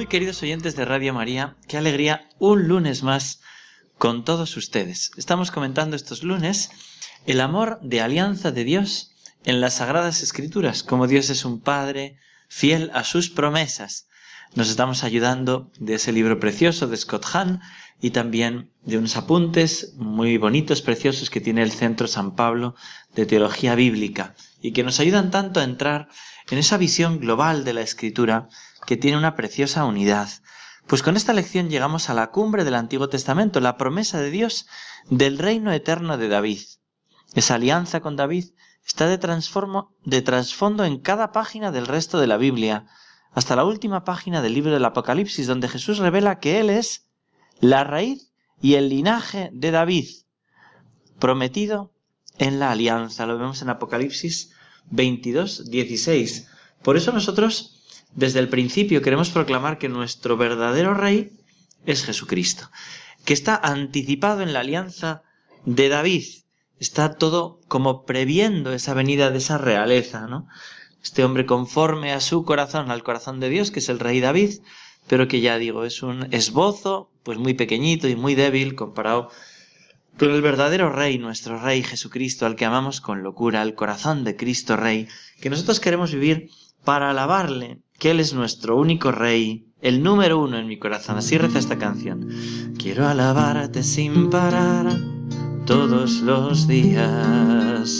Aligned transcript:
Muy 0.00 0.06
queridos 0.06 0.42
oyentes 0.42 0.76
de 0.76 0.86
Radio 0.86 1.12
María, 1.12 1.58
qué 1.68 1.76
alegría 1.76 2.26
un 2.38 2.68
lunes 2.68 3.02
más 3.02 3.42
con 3.98 4.24
todos 4.24 4.56
ustedes. 4.56 5.10
Estamos 5.18 5.50
comentando 5.50 5.94
estos 5.94 6.22
lunes 6.22 6.70
el 7.26 7.38
amor 7.38 7.78
de 7.82 8.00
alianza 8.00 8.50
de 8.50 8.64
Dios 8.64 9.12
en 9.44 9.60
las 9.60 9.74
Sagradas 9.74 10.22
Escrituras, 10.22 10.82
como 10.82 11.06
Dios 11.06 11.28
es 11.28 11.44
un 11.44 11.60
Padre 11.60 12.16
fiel 12.48 12.90
a 12.94 13.04
sus 13.04 13.28
promesas. 13.28 14.08
Nos 14.54 14.70
estamos 14.70 15.04
ayudando 15.04 15.70
de 15.78 15.96
ese 15.96 16.12
libro 16.12 16.40
precioso 16.40 16.86
de 16.86 16.96
Scott 16.96 17.26
Hahn 17.34 17.60
y 18.00 18.12
también 18.12 18.70
de 18.82 18.96
unos 18.96 19.18
apuntes 19.18 19.92
muy 19.96 20.38
bonitos, 20.38 20.80
preciosos 20.80 21.28
que 21.28 21.42
tiene 21.42 21.62
el 21.62 21.72
Centro 21.72 22.06
San 22.06 22.34
Pablo 22.36 22.74
de 23.14 23.26
Teología 23.26 23.74
Bíblica 23.74 24.34
y 24.62 24.72
que 24.72 24.82
nos 24.82 24.98
ayudan 24.98 25.30
tanto 25.30 25.60
a 25.60 25.64
entrar 25.64 26.08
en 26.50 26.56
esa 26.56 26.78
visión 26.78 27.20
global 27.20 27.64
de 27.64 27.74
la 27.74 27.82
Escritura 27.82 28.48
que 28.86 28.96
tiene 28.96 29.18
una 29.18 29.36
preciosa 29.36 29.84
unidad. 29.84 30.28
Pues 30.86 31.02
con 31.02 31.16
esta 31.16 31.32
lección 31.32 31.68
llegamos 31.68 32.10
a 32.10 32.14
la 32.14 32.30
cumbre 32.30 32.64
del 32.64 32.74
Antiguo 32.74 33.08
Testamento, 33.08 33.60
la 33.60 33.76
promesa 33.76 34.20
de 34.20 34.30
Dios 34.30 34.66
del 35.08 35.38
reino 35.38 35.72
eterno 35.72 36.18
de 36.18 36.28
David. 36.28 36.60
Esa 37.34 37.54
alianza 37.54 38.00
con 38.00 38.16
David 38.16 38.46
está 38.84 39.06
de, 39.06 39.18
trasfondo 39.18 40.84
en 40.84 40.98
cada 40.98 41.32
página 41.32 41.70
del 41.70 41.86
resto 41.86 42.18
de 42.18 42.26
la 42.26 42.36
Biblia, 42.36 42.86
hasta 43.32 43.54
la 43.54 43.64
última 43.64 44.02
página 44.02 44.42
del 44.42 44.54
libro 44.54 44.72
del 44.72 44.84
Apocalipsis, 44.84 45.46
donde 45.46 45.68
Jesús 45.68 45.98
revela 45.98 46.40
que 46.40 46.58
Él 46.58 46.70
es 46.70 47.08
la 47.60 47.84
raíz 47.84 48.32
y 48.60 48.74
el 48.74 48.88
linaje 48.88 49.50
de 49.52 49.70
David, 49.70 50.08
prometido 51.20 51.92
en 52.38 52.58
la 52.58 52.72
alianza. 52.72 53.26
Lo 53.26 53.38
vemos 53.38 53.62
en 53.62 53.70
Apocalipsis 53.70 54.52
22, 54.90 55.70
16. 55.70 56.48
Por 56.82 56.96
eso 56.96 57.12
nosotros 57.12 57.79
desde 58.14 58.40
el 58.40 58.48
principio 58.48 59.02
queremos 59.02 59.30
proclamar 59.30 59.78
que 59.78 59.88
nuestro 59.88 60.36
verdadero 60.36 60.94
rey 60.94 61.32
es 61.86 62.04
Jesucristo, 62.04 62.70
que 63.24 63.34
está 63.34 63.56
anticipado 63.56 64.42
en 64.42 64.52
la 64.52 64.60
alianza 64.60 65.22
de 65.64 65.88
David. 65.88 66.24
Está 66.78 67.14
todo 67.14 67.60
como 67.68 68.04
previendo 68.04 68.72
esa 68.72 68.94
venida 68.94 69.30
de 69.30 69.38
esa 69.38 69.58
realeza, 69.58 70.26
¿no? 70.26 70.48
Este 71.02 71.24
hombre 71.24 71.46
conforme 71.46 72.12
a 72.12 72.20
su 72.20 72.44
corazón, 72.44 72.90
al 72.90 73.02
corazón 73.02 73.40
de 73.40 73.48
Dios, 73.48 73.70
que 73.70 73.80
es 73.80 73.88
el 73.88 73.98
rey 73.98 74.20
David, 74.20 74.60
pero 75.06 75.28
que 75.28 75.40
ya 75.40 75.58
digo, 75.58 75.84
es 75.84 76.02
un 76.02 76.32
esbozo, 76.32 77.10
pues 77.22 77.38
muy 77.38 77.54
pequeñito 77.54 78.08
y 78.08 78.16
muy 78.16 78.34
débil 78.34 78.74
comparado 78.74 79.30
con 80.18 80.30
el 80.30 80.42
verdadero 80.42 80.90
rey, 80.90 81.18
nuestro 81.18 81.58
rey 81.58 81.82
Jesucristo, 81.82 82.44
al 82.44 82.56
que 82.56 82.66
amamos 82.66 83.00
con 83.00 83.22
locura, 83.22 83.62
al 83.62 83.74
corazón 83.74 84.24
de 84.24 84.36
Cristo 84.36 84.76
Rey, 84.76 85.08
que 85.40 85.48
nosotros 85.48 85.80
queremos 85.80 86.12
vivir 86.12 86.50
para 86.84 87.10
alabarle, 87.10 87.78
que 88.00 88.10
Él 88.10 88.18
es 88.18 88.32
nuestro 88.32 88.78
único 88.78 89.12
Rey, 89.12 89.66
el 89.82 90.02
número 90.02 90.40
uno 90.40 90.58
en 90.58 90.66
mi 90.66 90.78
corazón. 90.78 91.18
Así 91.18 91.36
reza 91.36 91.58
esta 91.58 91.76
canción. 91.76 92.28
Quiero 92.78 93.06
alabarte 93.06 93.82
sin 93.82 94.30
parar 94.30 94.86
todos 95.66 96.22
los 96.22 96.66
días, 96.66 97.98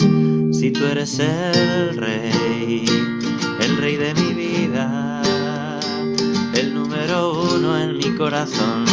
si 0.51 0.71
tú 0.71 0.85
eres 0.85 1.19
el 1.19 1.95
Rey, 1.95 2.83
el 3.61 3.77
Rey 3.77 3.95
de 3.95 4.13
mi 4.15 4.33
vida, 4.33 5.21
el 6.55 6.73
número 6.73 7.33
uno 7.55 7.79
en 7.79 7.97
mi 7.97 8.15
corazón. 8.17 8.85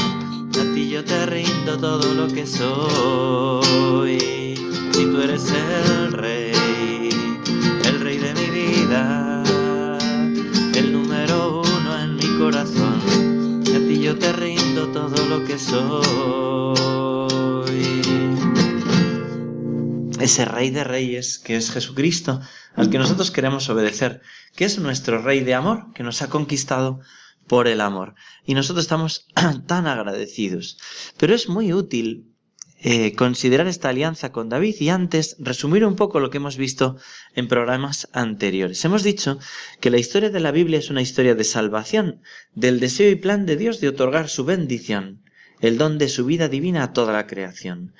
A 0.60 0.74
ti 0.74 0.91
yo 0.91 1.02
te 1.04 1.24
rindo 1.24 1.78
todo 1.78 2.12
lo 2.12 2.28
que 2.28 2.47
soy, 2.47 4.18
si 4.92 5.04
tú 5.06 5.20
eres 5.22 5.50
el 5.50 6.12
Rey, 6.12 6.38
yo 14.08 14.19
te 14.19 14.32
rindo 14.32 14.88
todo 14.88 15.26
lo 15.26 15.44
que 15.44 15.58
soy. 15.58 16.78
Ese 20.19 20.46
Rey 20.46 20.70
de 20.70 20.82
Reyes 20.82 21.38
que 21.38 21.56
es 21.56 21.70
Jesucristo, 21.70 22.41
al 22.74 22.88
que 22.88 22.97
nosotros 22.97 23.30
queremos 23.30 23.68
obedecer, 23.68 24.22
que 24.56 24.64
es 24.64 24.78
nuestro 24.78 25.20
Rey 25.20 25.41
de 25.41 25.52
amor, 25.52 25.92
que 25.92 26.04
nos 26.04 26.22
ha 26.22 26.30
conquistado 26.30 27.00
por 27.47 27.68
el 27.68 27.82
amor. 27.82 28.14
Y 28.47 28.54
nosotros 28.54 28.86
estamos 28.86 29.26
tan 29.66 29.86
agradecidos. 29.86 30.78
Pero 31.18 31.34
es 31.34 31.50
muy 31.50 31.74
útil 31.74 32.32
eh, 32.81 33.16
considerar 33.16 33.66
esta 33.66 33.89
alianza 33.89 34.31
con 34.31 34.49
David 34.49 34.77
y 34.78 34.89
antes 34.91 35.34
resumir 35.41 35.84
un 35.84 35.97
poco 35.97 36.21
lo 36.21 36.31
que 36.31 36.37
hemos 36.37 36.56
visto 36.56 36.97
en 37.34 37.49
programas 37.49 38.09
anteriores. 38.12 38.84
Hemos 38.84 39.03
dicho 39.03 39.41
que 39.81 39.91
la 39.91 39.99
historia 39.99 40.31
de 40.31 40.39
la 40.39 40.53
Biblia 40.53 40.78
es 40.78 40.89
una 40.89 41.03
historia 41.03 41.34
de 41.34 41.43
salvación, 41.43 42.22
del 42.55 42.78
deseo 42.78 43.11
y 43.11 43.16
plan 43.16 43.47
de 43.47 43.56
Dios 43.56 43.81
de 43.81 43.89
otorgar 43.89 44.28
su 44.28 44.44
bendición, 44.44 45.25
el 45.61 45.77
don 45.77 45.99
de 45.99 46.09
su 46.09 46.25
vida 46.25 46.49
divina 46.49 46.84
a 46.84 46.93
toda 46.93 47.12
la 47.12 47.27
creación. 47.27 47.94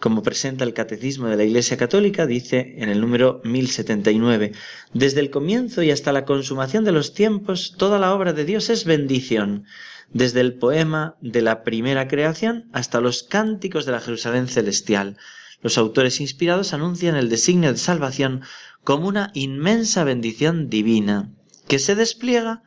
Como 0.00 0.22
presenta 0.22 0.64
el 0.64 0.72
Catecismo 0.72 1.28
de 1.28 1.36
la 1.36 1.44
Iglesia 1.44 1.76
Católica, 1.76 2.26
dice 2.26 2.76
en 2.78 2.88
el 2.88 3.02
número 3.02 3.42
1079, 3.44 4.52
desde 4.94 5.20
el 5.20 5.30
comienzo 5.30 5.82
y 5.82 5.90
hasta 5.90 6.12
la 6.12 6.24
consumación 6.24 6.84
de 6.84 6.92
los 6.92 7.12
tiempos, 7.12 7.74
toda 7.76 7.98
la 7.98 8.14
obra 8.14 8.32
de 8.32 8.46
Dios 8.46 8.70
es 8.70 8.86
bendición 8.86 9.66
desde 10.14 10.40
el 10.40 10.54
poema 10.54 11.16
de 11.20 11.42
la 11.42 11.64
primera 11.64 12.08
creación 12.08 12.70
hasta 12.72 13.00
los 13.00 13.24
cánticos 13.24 13.84
de 13.84 13.92
la 13.92 14.00
Jerusalén 14.00 14.48
celestial. 14.48 15.18
Los 15.60 15.76
autores 15.76 16.20
inspirados 16.20 16.72
anuncian 16.72 17.16
el 17.16 17.28
designio 17.28 17.72
de 17.72 17.78
salvación 17.78 18.42
como 18.84 19.08
una 19.08 19.30
inmensa 19.34 20.04
bendición 20.04 20.70
divina, 20.70 21.30
que 21.68 21.78
se 21.78 21.96
despliega 21.96 22.62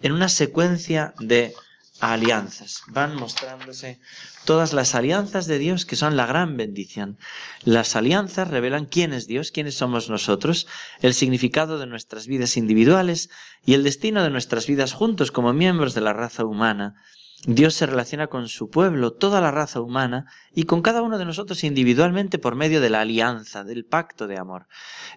en 0.00 0.12
una 0.12 0.28
secuencia 0.28 1.14
de 1.18 1.54
alianzas. 2.02 2.82
Van 2.88 3.14
mostrándose 3.14 4.00
todas 4.44 4.72
las 4.72 4.96
alianzas 4.96 5.46
de 5.46 5.58
Dios 5.58 5.86
que 5.86 5.94
son 5.94 6.16
la 6.16 6.26
gran 6.26 6.56
bendición. 6.56 7.16
Las 7.62 7.94
alianzas 7.94 8.48
revelan 8.48 8.86
quién 8.86 9.12
es 9.12 9.28
Dios, 9.28 9.52
quiénes 9.52 9.76
somos 9.76 10.10
nosotros, 10.10 10.66
el 11.00 11.14
significado 11.14 11.78
de 11.78 11.86
nuestras 11.86 12.26
vidas 12.26 12.56
individuales 12.56 13.30
y 13.64 13.74
el 13.74 13.84
destino 13.84 14.24
de 14.24 14.30
nuestras 14.30 14.66
vidas 14.66 14.92
juntos 14.92 15.30
como 15.30 15.52
miembros 15.52 15.94
de 15.94 16.00
la 16.00 16.12
raza 16.12 16.44
humana. 16.44 16.96
Dios 17.44 17.74
se 17.74 17.86
relaciona 17.86 18.26
con 18.26 18.48
su 18.48 18.68
pueblo, 18.68 19.12
toda 19.12 19.40
la 19.40 19.52
raza 19.52 19.80
humana, 19.80 20.26
y 20.54 20.64
con 20.64 20.82
cada 20.82 21.02
uno 21.02 21.18
de 21.18 21.24
nosotros 21.24 21.62
individualmente 21.62 22.38
por 22.38 22.56
medio 22.56 22.80
de 22.80 22.90
la 22.90 23.02
alianza, 23.02 23.62
del 23.62 23.84
pacto 23.84 24.26
de 24.26 24.38
amor. 24.38 24.66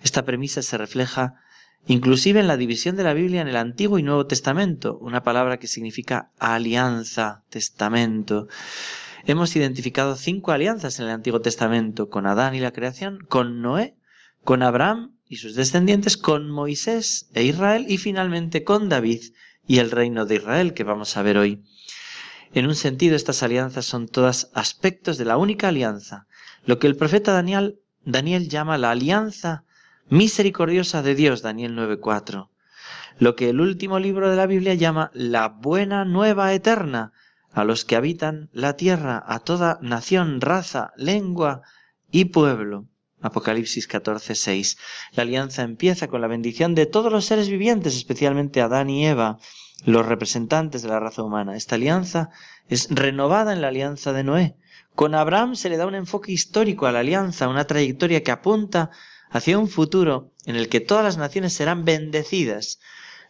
Esta 0.04 0.24
premisa 0.24 0.62
se 0.62 0.78
refleja 0.78 1.42
inclusive 1.88 2.40
en 2.40 2.48
la 2.48 2.58
división 2.58 2.96
de 2.96 3.04
la 3.04 3.14
Biblia 3.14 3.42
en 3.42 3.48
el 3.48 3.56
Antiguo 3.56 4.00
y 4.00 4.04
Nuevo 4.04 4.26
Testamento, 4.26 4.98
una 5.00 5.24
palabra 5.24 5.58
que 5.58 5.68
significa 5.68 6.32
alianza, 6.40 7.44
testamento. 7.50 8.48
Hemos 9.26 9.56
identificado 9.56 10.16
cinco 10.16 10.52
alianzas 10.52 11.00
en 11.00 11.06
el 11.06 11.12
Antiguo 11.12 11.42
Testamento, 11.42 12.10
con 12.10 12.28
Adán 12.28 12.56
y 12.56 12.60
la 12.60 12.72
creación, 12.72 13.20
con 13.28 13.62
Noé, 13.62 13.96
con 14.44 14.64
Abraham 14.64 15.18
y 15.28 15.38
sus 15.38 15.56
descendientes, 15.56 16.18
con 16.18 16.50
Moisés 16.50 17.30
e 17.34 17.44
Israel 17.44 17.86
y 17.90 17.98
finalmente 17.98 18.64
con 18.64 18.90
David 18.90 19.22
y 19.68 19.80
el 19.80 19.92
reino 19.92 20.26
de 20.26 20.36
Israel 20.36 20.74
que 20.74 20.84
vamos 20.84 21.18
a 21.18 21.24
ver 21.24 21.38
hoy. 21.38 21.64
En 22.54 22.68
un 22.68 22.76
sentido, 22.76 23.16
estas 23.16 23.44
alianzas 23.44 23.86
son 23.86 24.08
todas 24.08 24.50
aspectos 24.54 25.18
de 25.18 25.26
la 25.26 25.38
única 25.38 25.70
alianza, 25.70 26.28
lo 26.66 26.80
que 26.80 26.88
el 26.88 26.96
profeta 26.96 27.32
Daniel, 27.32 27.80
Daniel 28.06 28.48
llama 28.48 28.78
la 28.78 28.92
alianza 28.92 29.64
misericordiosa 30.10 31.02
de 31.02 31.16
Dios, 31.16 31.42
Daniel 31.42 31.76
9.4. 31.76 32.50
Lo 33.18 33.36
que 33.36 33.50
el 33.50 33.62
último 33.62 34.00
libro 34.00 34.30
de 34.30 34.36
la 34.36 34.46
Biblia 34.46 34.74
llama 34.74 35.12
la 35.14 35.48
buena 35.48 36.06
nueva 36.06 36.54
eterna 36.54 37.14
a 37.54 37.64
los 37.64 37.86
que 37.86 37.96
habitan 37.96 38.50
la 38.52 38.76
tierra, 38.76 39.24
a 39.26 39.40
toda 39.40 39.80
nación, 39.82 40.42
raza, 40.42 40.92
lengua 40.98 41.62
y 42.12 42.26
pueblo. 42.26 42.86
Apocalipsis 43.22 43.88
14:6. 43.88 44.78
La 45.14 45.24
alianza 45.24 45.64
empieza 45.64 46.08
con 46.08 46.22
la 46.22 46.28
bendición 46.28 46.76
de 46.76 46.86
todos 46.86 47.12
los 47.12 47.26
seres 47.26 47.50
vivientes, 47.50 47.96
especialmente 47.96 48.62
Adán 48.62 48.90
y 48.90 49.08
Eva, 49.08 49.40
los 49.86 50.06
representantes 50.06 50.82
de 50.82 50.90
la 50.90 51.00
raza 51.00 51.24
humana. 51.24 51.56
Esta 51.56 51.76
alianza 51.76 52.30
es 52.68 52.88
renovada 52.92 53.54
en 53.54 53.62
la 53.62 53.70
alianza 53.70 54.14
de 54.14 54.24
Noé. 54.24 54.58
Con 54.94 55.16
Abraham 55.16 55.56
se 55.56 55.70
le 55.70 55.78
da 55.78 55.88
un 55.88 55.96
enfoque 55.96 56.32
histórico 56.32 56.86
a 56.86 56.92
la 56.92 57.00
alianza, 57.00 57.48
una 57.48 57.66
trayectoria 57.66 58.22
que 58.24 58.32
apunta 58.32 58.92
hacia 59.36 59.60
un 59.60 59.68
futuro 59.68 60.32
en 60.46 60.56
el 60.56 60.70
que 60.70 60.80
todas 60.80 61.04
las 61.04 61.18
naciones 61.18 61.52
serán 61.52 61.84
bendecidas. 61.84 62.80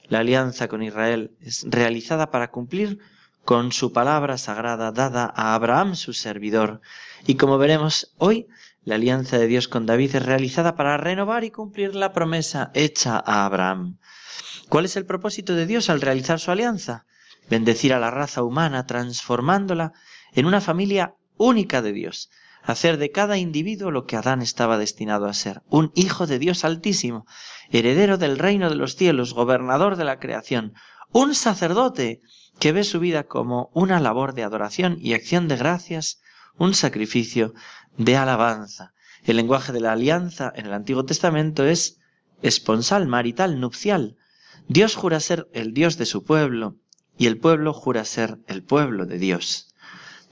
La 0.08 0.20
alianza 0.20 0.68
con 0.68 0.84
Israel 0.84 1.36
es 1.42 1.66
realizada 1.68 2.30
para 2.30 2.52
cumplir 2.52 3.00
con 3.44 3.72
su 3.72 3.92
palabra 3.92 4.38
sagrada 4.38 4.92
dada 4.92 5.34
a 5.36 5.56
Abraham 5.56 5.96
su 5.96 6.14
servidor. 6.14 6.80
Y 7.26 7.36
como 7.36 7.58
veremos 7.58 8.14
hoy, 8.20 8.46
la 8.84 8.96
alianza 8.96 9.40
de 9.40 9.48
Dios 9.48 9.68
con 9.68 9.88
David 9.88 10.18
es 10.18 10.24
realizada 10.24 10.76
para 10.76 10.96
renovar 10.98 11.44
y 11.44 11.50
cumplir 11.50 11.96
la 11.96 12.14
promesa 12.14 12.70
hecha 12.76 13.16
a 13.26 13.46
Abraham. 13.46 13.98
¿Cuál 14.70 14.86
es 14.86 14.98
el 14.98 15.08
propósito 15.08 15.56
de 15.56 15.66
Dios 15.66 15.90
al 15.90 16.02
realizar 16.02 16.40
su 16.40 16.52
alianza? 16.52 17.08
Bendecir 17.50 17.96
a 17.96 18.00
la 18.00 18.12
raza 18.12 18.44
humana, 18.44 18.86
transformándola 18.86 19.94
en 20.34 20.46
una 20.46 20.62
familia 20.62 21.16
única 21.38 21.82
de 21.82 21.94
Dios, 21.94 22.30
hacer 22.66 22.98
de 22.98 23.12
cada 23.12 23.38
individuo 23.38 23.92
lo 23.92 24.06
que 24.06 24.18
Adán 24.18 24.42
estaba 24.42 24.78
destinado 24.78 25.28
a 25.28 25.34
ser, 25.34 25.62
un 25.70 25.92
hijo 25.96 26.28
de 26.28 26.40
Dios 26.40 26.66
altísimo, 26.66 27.26
heredero 27.70 28.18
del 28.18 28.38
reino 28.40 28.70
de 28.70 28.76
los 28.76 28.96
cielos, 28.96 29.34
gobernador 29.34 29.96
de 29.96 30.06
la 30.06 30.20
creación, 30.20 30.74
un 31.12 31.36
sacerdote 31.36 32.22
que 32.60 32.72
ve 32.72 32.84
su 32.84 33.00
vida 33.00 33.24
como 33.24 33.70
una 33.74 34.00
labor 34.00 34.34
de 34.34 34.44
adoración 34.44 34.98
y 35.00 35.14
acción 35.14 35.48
de 35.48 35.58
gracias, 35.58 36.22
un 36.58 36.74
sacrificio 36.74 37.54
de 37.98 38.18
alabanza. 38.18 38.94
El 39.24 39.38
lenguaje 39.38 39.72
de 39.72 39.82
la 39.82 39.94
alianza 39.94 40.52
en 40.56 40.66
el 40.66 40.74
Antiguo 40.74 41.06
Testamento 41.06 41.66
es 41.66 42.00
esponsal, 42.42 43.08
marital, 43.08 43.60
nupcial. 43.60 44.18
Dios 44.68 44.96
jura 44.96 45.20
ser 45.20 45.48
el 45.54 45.74
Dios 45.74 45.98
de 45.98 46.06
su 46.06 46.24
pueblo 46.24 46.78
y 47.18 47.28
el 47.28 47.38
pueblo 47.38 47.74
jura 47.74 48.06
ser 48.06 48.40
el 48.48 48.64
pueblo 48.64 49.06
de 49.06 49.18
Dios. 49.18 49.65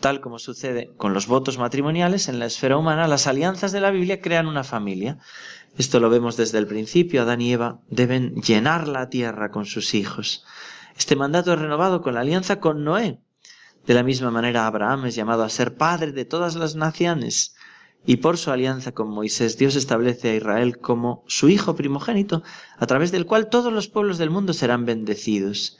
Tal 0.03 0.19
como 0.19 0.38
sucede 0.38 0.91
con 0.97 1.13
los 1.13 1.27
votos 1.27 1.57
matrimoniales 1.57 2.27
en 2.27 2.38
la 2.38 2.45
esfera 2.45 2.75
humana, 2.75 3.07
las 3.07 3.25
alianzas 3.25 3.71
de 3.71 3.79
la 3.79 3.89
Biblia 3.89 4.19
crean 4.19 4.47
una 4.47 4.65
familia. 4.65 5.17
Esto 5.77 6.01
lo 6.01 6.09
vemos 6.09 6.35
desde 6.35 6.57
el 6.57 6.67
principio. 6.67 7.21
Adán 7.21 7.39
y 7.39 7.53
Eva 7.53 7.79
deben 7.89 8.35
llenar 8.35 8.89
la 8.89 9.07
tierra 9.07 9.50
con 9.50 9.65
sus 9.65 9.94
hijos. 9.94 10.44
Este 10.97 11.15
mandato 11.15 11.53
es 11.53 11.59
renovado 11.59 12.01
con 12.01 12.15
la 12.15 12.19
alianza 12.19 12.59
con 12.59 12.83
Noé. 12.83 13.21
De 13.88 13.94
la 13.94 14.03
misma 14.03 14.29
manera, 14.29 14.67
Abraham 14.67 15.05
es 15.05 15.15
llamado 15.15 15.44
a 15.44 15.50
ser 15.50 15.77
padre 15.77 16.11
de 16.11 16.25
todas 16.25 16.55
las 16.55 16.75
naciones. 16.75 17.55
Y 18.05 18.17
por 18.17 18.38
su 18.38 18.51
alianza 18.51 18.91
con 18.91 19.07
Moisés, 19.07 19.57
Dios 19.57 19.77
establece 19.77 20.31
a 20.31 20.35
Israel 20.35 20.79
como 20.79 21.23
su 21.27 21.47
hijo 21.47 21.77
primogénito, 21.77 22.44
a 22.77 22.88
través 22.88 23.13
del 23.13 23.25
cual 23.25 23.47
todos 23.47 23.71
los 23.71 23.88
pueblos 23.88 24.17
del 24.17 24.31
mundo 24.31 24.51
serán 24.51 24.85
bendecidos. 24.85 25.77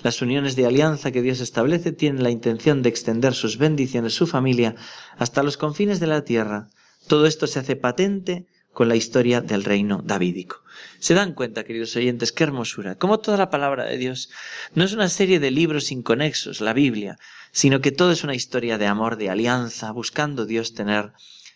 Las 0.00 0.22
uniones 0.22 0.56
de 0.56 0.66
alianza 0.66 1.12
que 1.12 1.22
Dios 1.22 1.40
establece 1.40 1.92
tienen 1.92 2.22
la 2.22 2.30
intención 2.30 2.82
de 2.82 2.88
extender 2.88 3.34
sus 3.34 3.58
bendiciones, 3.58 4.14
su 4.14 4.26
familia, 4.26 4.74
hasta 5.16 5.42
los 5.42 5.56
confines 5.56 6.00
de 6.00 6.06
la 6.06 6.24
tierra. 6.24 6.70
Todo 7.06 7.26
esto 7.26 7.46
se 7.46 7.58
hace 7.58 7.76
patente 7.76 8.46
con 8.72 8.88
la 8.88 8.96
historia 8.96 9.40
del 9.40 9.64
reino 9.64 10.02
davídico. 10.02 10.62
Se 10.98 11.14
dan 11.14 11.34
cuenta, 11.34 11.64
queridos 11.64 11.94
oyentes, 11.96 12.32
qué 12.32 12.44
hermosura, 12.44 12.96
como 12.96 13.20
toda 13.20 13.36
la 13.36 13.50
palabra 13.50 13.84
de 13.84 13.98
Dios 13.98 14.30
no 14.74 14.84
es 14.84 14.92
una 14.92 15.08
serie 15.08 15.40
de 15.40 15.50
libros 15.50 15.92
inconexos, 15.92 16.60
la 16.60 16.72
Biblia, 16.72 17.18
sino 17.52 17.80
que 17.80 17.92
todo 17.92 18.12
es 18.12 18.24
una 18.24 18.34
historia 18.34 18.78
de 18.78 18.86
amor, 18.86 19.16
de 19.16 19.30
alianza, 19.30 19.92
buscando 19.92 20.46
Dios 20.46 20.74
tener 20.74 21.12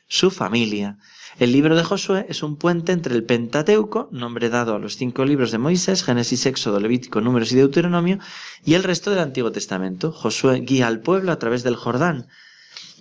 su 0.09 0.31
familia, 0.31 0.99
el 1.39 1.53
libro 1.53 1.77
de 1.77 1.85
Josué 1.85 2.25
es 2.31 2.43
un 2.43 2.57
puente 2.57 2.93
entre 2.93 3.15
el 3.15 3.25
Pentateuco, 3.25 4.09
nombre 4.11 4.49
dado 4.49 4.75
a 4.75 4.79
los 4.79 4.97
cinco 4.97 5.25
libros 5.27 5.51
de 5.51 5.59
Moisés, 5.59 6.03
Génesis, 6.03 6.47
Éxodo, 6.47 6.81
Levítico, 6.81 7.21
Números 7.21 7.53
y 7.53 7.57
Deuteronomio, 7.57 8.19
y 8.65 8.73
el 8.73 8.85
resto 8.85 9.11
del 9.11 9.19
Antiguo 9.19 9.53
Testamento. 9.53 10.13
Josué 10.13 10.61
guía 10.61 10.87
al 10.87 11.01
pueblo 11.01 11.33
a 11.33 11.39
través 11.39 11.63
del 11.63 11.77
Jordán 11.77 12.29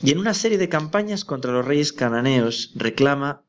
y 0.01 0.11
en 0.11 0.19
una 0.19 0.33
serie 0.33 0.57
de 0.57 0.69
campañas 0.69 1.23
contra 1.23 1.53
los 1.53 1.65
reyes 1.65 1.93
cananeos 1.93 2.71
reclama 2.75 3.43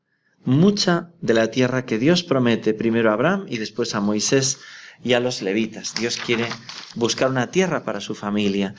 mucha 0.45 1.11
de 1.19 1.33
la 1.33 1.51
tierra 1.51 1.85
que 1.85 1.99
Dios 1.99 2.23
promete 2.23 2.73
primero 2.73 3.09
a 3.09 3.13
Abraham 3.13 3.45
y 3.49 3.57
después 3.57 3.93
a 3.95 3.99
Moisés 3.99 4.59
y 5.03 5.13
a 5.13 5.19
los 5.19 5.41
levitas. 5.41 5.95
Dios 5.95 6.17
quiere 6.17 6.47
buscar 6.95 7.29
una 7.29 7.51
tierra 7.51 7.83
para 7.83 7.99
su 7.99 8.15
familia. 8.15 8.75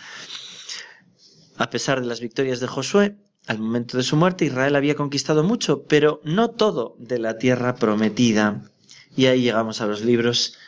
A 1.59 1.69
pesar 1.69 2.01
de 2.01 2.07
las 2.07 2.21
victorias 2.21 2.61
de 2.61 2.69
Josué, 2.69 3.17
al 3.49 3.59
momento 3.59 3.97
de 3.97 4.03
su 4.03 4.15
muerte 4.15 4.45
Israel 4.45 4.77
había 4.77 4.95
conquistado 4.95 5.43
mucho, 5.43 5.85
pero 5.85 6.21
no 6.23 6.51
todo 6.51 6.95
de 6.99 7.19
la 7.19 7.39
tierra 7.39 7.77
prometida. 7.77 8.63
Y 9.17 9.25
ahí 9.25 9.41
llegamos 9.41 9.81
a 9.81 9.87
los 9.87 10.03
libros 10.03 10.59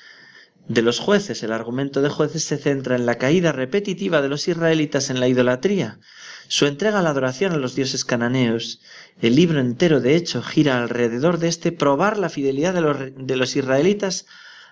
de 0.67 0.81
los 0.81 0.99
jueces. 0.99 1.43
El 1.43 1.53
argumento 1.53 2.01
de 2.01 2.09
jueces 2.09 2.43
se 2.43 2.57
centra 2.57 2.97
en 2.97 3.05
la 3.05 3.19
caída 3.19 3.53
repetitiva 3.53 4.23
de 4.23 4.31
los 4.31 4.49
israelitas 4.49 5.11
en 5.11 5.21
la 5.21 5.29
idolatría, 5.29 6.01
su 6.49 6.65
entrega 6.65 7.01
a 7.01 7.03
la 7.03 7.11
adoración 7.11 7.53
a 7.53 7.59
los 7.59 7.75
dioses 7.75 8.07
cananeos. 8.07 8.81
El 9.21 9.37
libro 9.37 9.61
entero, 9.61 10.01
de 10.01 10.17
hecho, 10.17 10.43
gira 10.43 10.83
alrededor 10.83 11.39
de 11.39 11.49
este 11.49 11.73
probar 11.73 12.17
la 12.17 12.31
fidelidad 12.31 12.73
de 12.73 12.81
los, 12.81 12.97
de 13.15 13.37
los 13.37 13.57
israelitas 13.57 14.25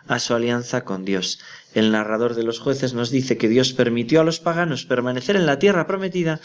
a 0.07 0.19
su 0.19 0.33
alianza 0.33 0.83
con 0.83 1.05
Dios. 1.05 1.41
El 1.75 1.93
narrador 1.93 2.35
de 2.35 2.43
los 2.43 2.59
jueces 2.59 2.95
nos 2.95 3.11
dice 3.11 3.37
que 3.37 3.51
Dios 3.51 3.75
permitió 3.75 4.23
a 4.23 4.25
los 4.25 4.41
paganos 4.41 4.87
permanecer 4.87 5.37
en 5.37 5.45
la 5.45 5.59
tierra 5.59 5.87
prometida 5.87 6.41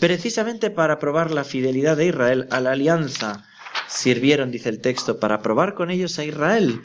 precisamente 0.00 0.70
para 0.70 0.98
probar 0.98 1.30
la 1.30 1.44
fidelidad 1.44 1.96
de 1.96 2.06
Israel 2.06 2.48
a 2.50 2.60
la 2.60 2.72
alianza. 2.72 3.44
Sirvieron, 3.86 4.50
dice 4.50 4.70
el 4.70 4.80
texto, 4.80 5.20
para 5.20 5.42
probar 5.42 5.74
con 5.74 5.90
ellos 5.90 6.18
a 6.18 6.24
Israel, 6.24 6.80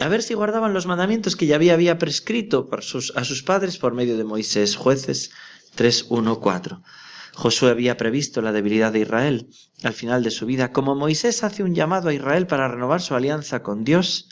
a 0.00 0.08
ver 0.08 0.22
si 0.22 0.34
guardaban 0.34 0.74
los 0.74 0.86
mandamientos 0.86 1.36
que 1.36 1.46
ya 1.46 1.56
había, 1.56 1.98
prescrito 1.98 2.68
a 2.72 3.24
sus 3.24 3.42
padres 3.42 3.78
por 3.78 3.94
medio 3.94 4.16
de 4.16 4.24
Moisés, 4.24 4.76
jueces 4.76 5.30
3, 5.76 6.06
1, 6.08 6.40
4. 6.40 6.82
Josué 7.34 7.70
había 7.70 7.96
previsto 7.96 8.42
la 8.42 8.52
debilidad 8.52 8.92
de 8.92 9.00
Israel 9.00 9.48
al 9.82 9.92
final 9.92 10.22
de 10.24 10.30
su 10.30 10.46
vida. 10.46 10.72
Como 10.72 10.94
Moisés 10.94 11.44
hace 11.44 11.62
un 11.62 11.74
llamado 11.74 12.08
a 12.08 12.14
Israel 12.14 12.46
para 12.46 12.68
renovar 12.68 13.00
su 13.00 13.14
alianza 13.14 13.62
con 13.62 13.84
Dios, 13.84 14.28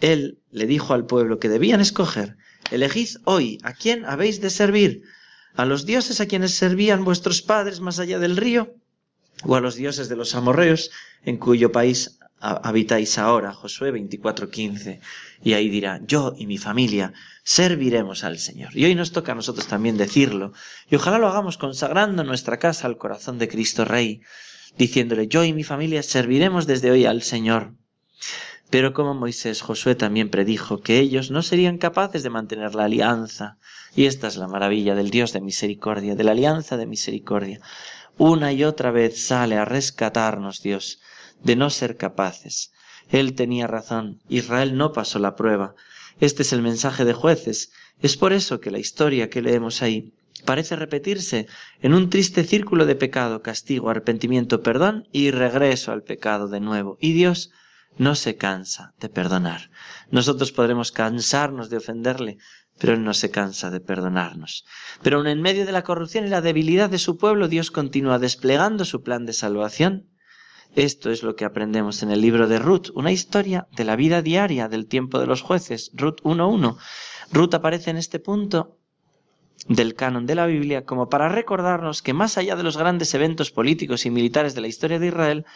él 0.00 0.38
le 0.50 0.66
dijo 0.66 0.94
al 0.94 1.06
pueblo 1.06 1.38
que 1.38 1.48
debían 1.48 1.80
escoger, 1.80 2.36
elegid 2.70 3.16
hoy 3.24 3.58
a 3.62 3.72
quién 3.72 4.04
habéis 4.04 4.40
de 4.40 4.50
servir, 4.50 5.02
a 5.54 5.64
los 5.64 5.86
dioses 5.86 6.20
a 6.20 6.26
quienes 6.26 6.54
servían 6.54 7.04
vuestros 7.04 7.42
padres 7.42 7.80
más 7.80 7.98
allá 7.98 8.18
del 8.18 8.36
río, 8.36 8.74
o 9.44 9.56
a 9.56 9.60
los 9.60 9.74
dioses 9.74 10.08
de 10.08 10.16
los 10.16 10.34
amorreos 10.34 10.90
en 11.24 11.36
cuyo 11.38 11.72
país 11.72 12.18
habitáis 12.40 13.18
ahora, 13.18 13.52
Josué 13.52 13.92
24:15. 13.92 15.00
Y 15.42 15.52
ahí 15.52 15.68
dirá, 15.68 16.00
yo 16.06 16.34
y 16.36 16.46
mi 16.46 16.58
familia 16.58 17.12
serviremos 17.44 18.24
al 18.24 18.38
Señor. 18.38 18.76
Y 18.76 18.84
hoy 18.84 18.94
nos 18.94 19.12
toca 19.12 19.32
a 19.32 19.34
nosotros 19.34 19.66
también 19.66 19.96
decirlo, 19.96 20.52
y 20.90 20.96
ojalá 20.96 21.18
lo 21.18 21.28
hagamos 21.28 21.58
consagrando 21.58 22.24
nuestra 22.24 22.58
casa 22.58 22.86
al 22.86 22.98
corazón 22.98 23.38
de 23.38 23.48
Cristo 23.48 23.84
Rey, 23.84 24.22
diciéndole, 24.76 25.28
yo 25.28 25.44
y 25.44 25.52
mi 25.52 25.64
familia 25.64 26.02
serviremos 26.02 26.66
desde 26.66 26.90
hoy 26.90 27.04
al 27.06 27.22
Señor. 27.22 27.74
Pero 28.70 28.94
como 28.94 29.14
Moisés, 29.14 29.62
Josué 29.62 29.96
también 29.96 30.30
predijo 30.30 30.80
que 30.80 31.00
ellos 31.00 31.32
no 31.32 31.42
serían 31.42 31.76
capaces 31.76 32.22
de 32.22 32.30
mantener 32.30 32.76
la 32.76 32.84
alianza. 32.84 33.58
Y 33.96 34.04
esta 34.04 34.28
es 34.28 34.36
la 34.36 34.46
maravilla 34.46 34.94
del 34.94 35.10
Dios 35.10 35.32
de 35.32 35.40
misericordia, 35.40 36.14
de 36.14 36.22
la 36.22 36.30
alianza 36.30 36.76
de 36.76 36.86
misericordia. 36.86 37.60
Una 38.16 38.52
y 38.52 38.62
otra 38.62 38.92
vez 38.92 39.26
sale 39.26 39.56
a 39.56 39.64
rescatarnos 39.64 40.62
Dios 40.62 41.00
de 41.42 41.56
no 41.56 41.68
ser 41.70 41.96
capaces. 41.96 42.72
Él 43.10 43.34
tenía 43.34 43.66
razón. 43.66 44.20
Israel 44.28 44.76
no 44.76 44.92
pasó 44.92 45.18
la 45.18 45.34
prueba. 45.34 45.74
Este 46.20 46.42
es 46.42 46.52
el 46.52 46.62
mensaje 46.62 47.04
de 47.04 47.12
jueces. 47.12 47.72
Es 48.00 48.16
por 48.16 48.32
eso 48.32 48.60
que 48.60 48.70
la 48.70 48.78
historia 48.78 49.30
que 49.30 49.42
leemos 49.42 49.82
ahí 49.82 50.12
parece 50.44 50.76
repetirse 50.76 51.48
en 51.82 51.92
un 51.92 52.08
triste 52.08 52.44
círculo 52.44 52.86
de 52.86 52.94
pecado, 52.94 53.42
castigo, 53.42 53.90
arrepentimiento, 53.90 54.62
perdón 54.62 55.08
y 55.12 55.32
regreso 55.32 55.90
al 55.90 56.02
pecado 56.02 56.46
de 56.46 56.60
nuevo. 56.60 56.98
Y 57.00 57.12
Dios 57.14 57.50
no 57.96 58.14
se 58.14 58.36
cansa 58.36 58.94
de 58.98 59.08
perdonar. 59.08 59.70
Nosotros 60.10 60.52
podremos 60.52 60.92
cansarnos 60.92 61.70
de 61.70 61.76
ofenderle, 61.76 62.38
pero 62.78 62.94
Él 62.94 63.04
no 63.04 63.14
se 63.14 63.30
cansa 63.30 63.70
de 63.70 63.80
perdonarnos. 63.80 64.64
Pero 65.02 65.18
aun 65.18 65.26
en 65.26 65.42
medio 65.42 65.66
de 65.66 65.72
la 65.72 65.82
corrupción 65.82 66.26
y 66.26 66.30
la 66.30 66.40
debilidad 66.40 66.88
de 66.88 66.98
su 66.98 67.18
pueblo, 67.18 67.48
Dios 67.48 67.70
continúa 67.70 68.18
desplegando 68.18 68.84
su 68.84 69.02
plan 69.02 69.26
de 69.26 69.34
salvación. 69.34 70.08
Esto 70.76 71.10
es 71.10 71.22
lo 71.22 71.34
que 71.34 71.44
aprendemos 71.44 72.02
en 72.02 72.10
el 72.10 72.20
libro 72.20 72.46
de 72.46 72.58
Ruth, 72.58 72.90
una 72.94 73.12
historia 73.12 73.66
de 73.72 73.84
la 73.84 73.96
vida 73.96 74.22
diaria 74.22 74.68
del 74.68 74.86
tiempo 74.86 75.18
de 75.18 75.26
los 75.26 75.42
jueces, 75.42 75.90
Ruth 75.94 76.20
1.1. 76.22 76.78
Ruth 77.32 77.54
aparece 77.54 77.90
en 77.90 77.96
este 77.96 78.20
punto 78.20 78.79
del 79.68 79.94
canon 79.94 80.26
de 80.26 80.34
la 80.34 80.46
Biblia 80.46 80.84
como 80.84 81.08
para 81.08 81.28
recordarnos 81.28 82.02
que 82.02 82.12
más 82.12 82.38
allá 82.38 82.56
de 82.56 82.62
los 82.62 82.76
grandes 82.76 83.14
eventos 83.14 83.50
políticos 83.50 84.06
y 84.06 84.10
militares 84.10 84.54
de 84.54 84.60
la 84.60 84.68
historia 84.68 84.98
de 84.98 85.08
Israel, 85.08 85.46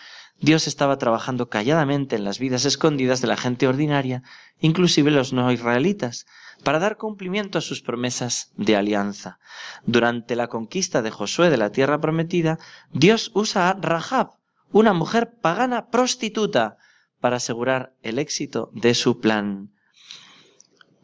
Dios 0.41 0.67
estaba 0.67 0.99
trabajando 0.99 1.49
calladamente 1.49 2.17
en 2.17 2.25
las 2.25 2.39
vidas 2.39 2.65
escondidas 2.65 3.21
de 3.21 3.29
la 3.29 3.37
gente 3.37 3.69
ordinaria, 3.69 4.23
inclusive 4.61 5.11
los 5.11 5.33
no 5.33 5.51
israelitas, 5.53 6.27
para 6.63 6.79
dar 6.79 6.97
cumplimiento 6.97 7.59
a 7.59 7.61
sus 7.61 7.83
promesas 7.83 8.53
de 8.57 8.77
alianza. 8.77 9.39
Durante 9.85 10.37
la 10.37 10.49
conquista 10.49 11.03
de 11.03 11.11
Josué 11.11 11.51
de 11.51 11.57
la 11.57 11.71
tierra 11.71 12.01
prometida, 12.01 12.59
Dios 12.93 13.31
usa 13.35 13.71
a 13.71 13.75
Rahab, 13.75 14.31
una 14.71 14.93
mujer 14.93 15.35
pagana 15.41 15.89
prostituta, 15.91 16.79
para 17.21 17.37
asegurar 17.37 17.95
el 18.03 18.19
éxito 18.19 18.71
de 18.75 18.95
su 18.95 19.21
plan. 19.21 19.74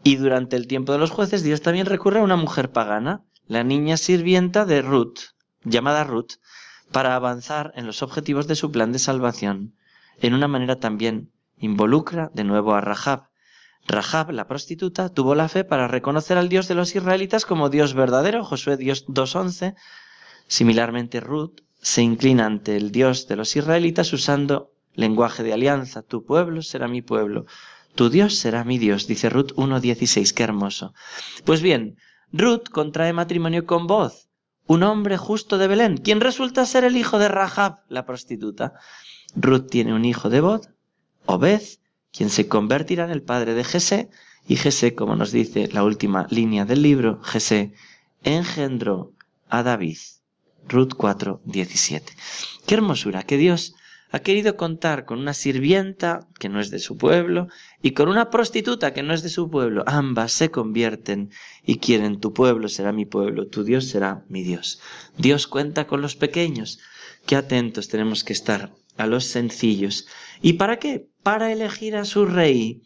Y 0.02 0.16
durante 0.16 0.57
el 0.57 0.66
tiempo 0.66 0.92
de 0.92 0.99
los 0.99 1.11
jueces, 1.11 1.42
Dios 1.42 1.61
también 1.61 1.87
recurre 1.87 2.21
a 2.21 2.25
una 2.25 2.37
mujer 2.37 2.71
pagana, 2.71 3.25
la 3.47 3.64
niña 3.64 3.97
sirvienta 3.97 4.64
de 4.64 4.80
Ruth, 4.80 5.19
llamada 5.64 6.04
Ruth, 6.04 6.35
para 6.92 7.14
avanzar 7.14 7.73
en 7.76 7.87
los 7.87 8.02
objetivos 8.02 8.47
de 8.47 8.57
su 8.57 8.71
plan 8.73 8.92
de 8.92 8.99
salvación. 8.99 9.75
En 10.21 10.35
una 10.35 10.49
manera 10.49 10.76
también 10.76 11.30
involucra 11.59 12.30
de 12.35 12.45
nuevo 12.45 12.75
a 12.75 12.80
Rahab. 12.80 13.28
Rahab, 13.87 14.30
la 14.30 14.47
prostituta, 14.47 15.09
tuvo 15.09 15.35
la 15.35 15.49
fe 15.49 15.64
para 15.64 15.88
reconocer 15.88 16.38
al 16.38 16.49
Dios 16.49 16.69
de 16.69 16.75
los 16.75 16.95
israelitas 16.95 17.45
como 17.45 17.71
Dios 17.71 17.95
verdadero, 17.95 18.45
Josué 18.45 18.76
Dios 18.76 19.07
2.11. 19.07 19.75
Similarmente, 20.47 21.21
Ruth 21.21 21.61
se 21.80 22.02
inclina 22.02 22.47
ante 22.47 22.76
el 22.76 22.92
Dios 22.92 23.26
de 23.28 23.37
los 23.37 23.57
israelitas 23.57 24.12
usando 24.12 24.73
lenguaje 24.95 25.42
de 25.42 25.52
alianza. 25.52 26.02
Tu 26.02 26.25
pueblo 26.25 26.62
será 26.62 26.88
mi 26.88 27.02
pueblo, 27.02 27.47
tu 27.94 28.11
Dios 28.11 28.37
será 28.37 28.64
mi 28.64 28.78
Dios, 28.78 29.06
dice 29.06 29.30
Ruth 29.30 29.52
1.16. 29.56 30.32
Qué 30.32 30.42
hermoso. 30.42 30.94
Pues 31.44 31.62
bien, 31.62 31.97
Ruth 32.32 32.68
contrae 32.70 33.12
matrimonio 33.12 33.66
con 33.66 33.87
Boz, 33.87 34.28
un 34.66 34.82
hombre 34.82 35.16
justo 35.16 35.59
de 35.59 35.66
Belén, 35.66 35.97
quien 35.97 36.20
resulta 36.20 36.66
ser 36.66 36.85
el 36.85 36.97
hijo 36.97 37.18
de 37.18 37.28
Rahab, 37.28 37.80
la 37.88 38.06
prostituta. 38.06 38.75
Ruth 39.35 39.68
tiene 39.68 39.94
un 39.94 40.04
hijo 40.04 40.30
de 40.30 40.40
Boz, 40.40 40.68
Obed, 41.26 41.62
quien 42.12 42.30
se 42.30 42.49
convertirá 42.49 43.04
en 43.04 43.11
el 43.11 43.23
padre 43.23 43.54
de 43.54 43.64
Jesé, 43.64 44.11
y 44.47 44.56
Jesé, 44.56 44.94
como 44.94 45.16
nos 45.16 45.32
dice 45.32 45.68
la 45.73 45.85
última 45.85 46.26
línea 46.30 46.64
del 46.64 46.82
libro, 46.82 47.20
Jesé 47.23 47.73
engendró 48.23 49.12
a 49.49 49.62
David. 49.62 49.99
Ruth 50.68 50.94
4, 50.97 51.40
17. 51.44 52.12
Qué 52.66 52.75
hermosura 52.75 53.25
que 53.25 53.37
Dios 53.37 53.75
ha 54.12 54.19
querido 54.21 54.57
contar 54.57 55.05
con 55.05 55.21
una 55.21 55.35
sirvienta 55.35 56.26
que 56.38 56.49
no 56.49 56.61
es 56.61 56.71
de 56.71 56.81
su 56.81 56.97
pueblo 56.97 57.49
y 57.81 57.93
con 57.93 58.09
una 58.09 58.29
prostituta 58.29 58.93
que 58.93 59.02
no 59.02 59.14
es 59.14 59.23
de 59.23 59.29
su 59.29 59.49
pueblo. 59.50 59.85
Ambas 59.87 60.33
se 60.33 60.50
convierten 60.50 61.31
y 61.64 61.76
quieren 61.76 62.19
tu 62.19 62.33
pueblo 62.33 62.69
será 62.69 62.93
mi 62.93 63.07
pueblo, 63.07 63.47
tu 63.47 63.62
Dios 63.62 63.87
será 63.87 64.25
mi 64.29 64.43
Dios. 64.43 64.81
Dios 65.17 65.47
cuenta 65.47 65.87
con 65.87 66.02
los 66.02 66.17
pequeños. 66.17 66.81
Qué 67.26 67.37
atentos 67.37 67.88
tenemos 67.88 68.25
que 68.25 68.33
estar 68.33 68.73
a 68.97 69.07
los 69.07 69.25
sencillos. 69.25 70.07
¿Y 70.43 70.55
para 70.55 70.79
qué? 70.79 71.09
Para 71.23 71.52
elegir 71.52 71.97
a 71.97 72.05
su 72.05 72.26
rey. 72.26 72.83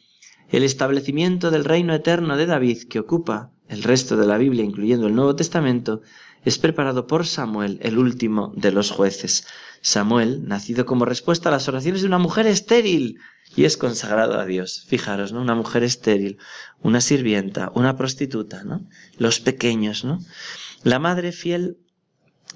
El 0.50 0.62
establecimiento 0.62 1.50
del 1.50 1.64
reino 1.64 1.95
eterno 1.95 2.37
de 2.37 2.47
David, 2.47 2.85
que 2.88 2.99
ocupa 2.99 3.50
el 3.68 3.83
resto 3.83 4.16
de 4.16 4.26
la 4.26 4.38
Biblia, 4.38 4.64
incluyendo 4.64 5.06
el 5.06 5.14
Nuevo 5.14 5.37
Testamento, 5.37 6.02
es 6.44 6.59
preparado 6.59 7.06
por 7.06 7.26
Samuel, 7.26 7.78
el 7.83 7.99
último 7.99 8.52
de 8.56 8.71
los 8.71 8.90
jueces. 8.90 9.47
Samuel, 9.80 10.47
nacido 10.47 10.85
como 10.85 11.04
respuesta 11.04 11.49
a 11.49 11.52
las 11.52 11.68
oraciones 11.68 12.02
de 12.02 12.06
una 12.06 12.18
mujer 12.18 12.47
estéril, 12.47 13.18
y 13.56 13.64
es 13.64 13.76
consagrado 13.76 14.38
a 14.38 14.44
Dios. 14.44 14.85
Fijaros, 14.87 15.33
¿no? 15.33 15.40
Una 15.40 15.54
mujer 15.54 15.85
estéril, 15.85 16.38
una 16.83 17.00
sirvienta, 17.00 17.71
una 17.75 17.97
prostituta, 17.97 18.64
¿no? 18.64 18.87
Los 19.18 19.40
pequeños, 19.40 20.04
¿no? 20.04 20.18
La 20.83 20.99
madre 20.99 21.33
fiel 21.33 21.78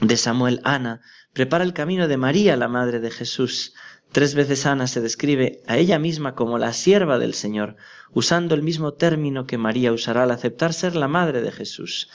de 0.00 0.16
Samuel, 0.16 0.60
Ana, 0.64 1.00
prepara 1.32 1.64
el 1.64 1.72
camino 1.72 2.08
de 2.08 2.16
María, 2.16 2.56
la 2.56 2.68
madre 2.68 3.00
de 3.00 3.10
Jesús. 3.10 3.74
Tres 4.12 4.34
veces 4.34 4.64
Ana 4.66 4.86
se 4.86 5.00
describe 5.00 5.60
a 5.66 5.76
ella 5.76 5.98
misma 5.98 6.34
como 6.34 6.58
la 6.58 6.72
sierva 6.72 7.18
del 7.18 7.34
Señor, 7.34 7.76
usando 8.12 8.54
el 8.54 8.62
mismo 8.62 8.94
término 8.94 9.46
que 9.46 9.58
María 9.58 9.92
usará 9.92 10.22
al 10.22 10.30
aceptar 10.30 10.72
ser 10.72 10.96
la 10.96 11.08
madre 11.08 11.42
de 11.42 11.52
Jesús. 11.52 12.08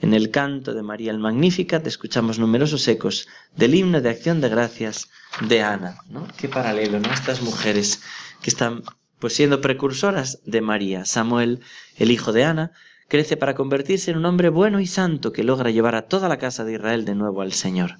En 0.00 0.14
el 0.14 0.30
canto 0.30 0.74
de 0.74 0.82
María 0.82 1.10
el 1.10 1.18
Magnificat 1.18 1.86
escuchamos 1.86 2.38
numerosos 2.38 2.86
ecos 2.88 3.28
del 3.56 3.74
himno 3.74 4.00
de 4.00 4.10
acción 4.10 4.40
de 4.40 4.48
gracias 4.48 5.08
de 5.46 5.62
Ana. 5.62 5.98
¿no? 6.08 6.26
Qué 6.36 6.48
paralelo, 6.48 6.98
¿no? 6.98 7.12
Estas 7.12 7.42
mujeres 7.42 8.02
que 8.42 8.50
están 8.50 8.82
pues 9.18 9.34
siendo 9.34 9.60
precursoras 9.60 10.40
de 10.44 10.60
María. 10.60 11.04
Samuel, 11.04 11.60
el 11.96 12.10
hijo 12.10 12.32
de 12.32 12.44
Ana, 12.44 12.72
crece 13.08 13.36
para 13.36 13.54
convertirse 13.54 14.10
en 14.10 14.18
un 14.18 14.26
hombre 14.26 14.48
bueno 14.48 14.80
y 14.80 14.86
santo 14.86 15.32
que 15.32 15.44
logra 15.44 15.70
llevar 15.70 15.94
a 15.94 16.06
toda 16.06 16.28
la 16.28 16.38
casa 16.38 16.64
de 16.64 16.74
Israel 16.74 17.04
de 17.04 17.14
nuevo 17.14 17.42
al 17.42 17.52
Señor. 17.52 17.98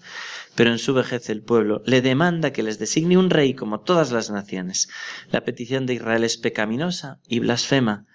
Pero 0.55 0.71
en 0.71 0.79
su 0.79 0.95
vejez 0.95 1.31
el 1.31 1.43
pueblo 1.43 1.83
le 1.87 2.03
demanda 2.03 2.53
que 2.53 2.63
les 2.63 2.79
designe 2.79 3.19
un 3.19 3.31
rey 3.31 3.55
como 3.55 3.81
todas 3.81 4.13
las 4.13 4.31
naciones. 4.31 4.89
La 5.31 5.45
petición 5.45 5.87
de 5.87 5.95
Israel 5.95 6.25
es 6.25 6.37
pecaminosa 6.37 7.19
y 7.29 7.41
blasfema 7.41 8.07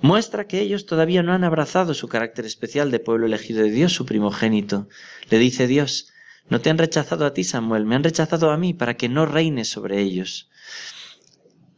muestra 0.00 0.46
que 0.46 0.60
ellos 0.60 0.86
todavía 0.86 1.22
no 1.22 1.32
han 1.32 1.44
abrazado 1.44 1.94
su 1.94 2.08
carácter 2.08 2.46
especial 2.46 2.90
de 2.90 3.00
pueblo 3.00 3.26
elegido 3.26 3.62
de 3.62 3.70
Dios, 3.70 3.92
su 3.92 4.06
primogénito. 4.06 4.88
Le 5.30 5.38
dice 5.38 5.66
Dios, 5.66 6.12
no 6.48 6.60
te 6.60 6.70
han 6.70 6.78
rechazado 6.78 7.26
a 7.26 7.34
ti, 7.34 7.44
Samuel, 7.44 7.84
me 7.84 7.96
han 7.96 8.04
rechazado 8.04 8.50
a 8.50 8.56
mí 8.56 8.74
para 8.74 8.96
que 8.96 9.08
no 9.08 9.26
reines 9.26 9.68
sobre 9.68 10.00
ellos. 10.00 10.48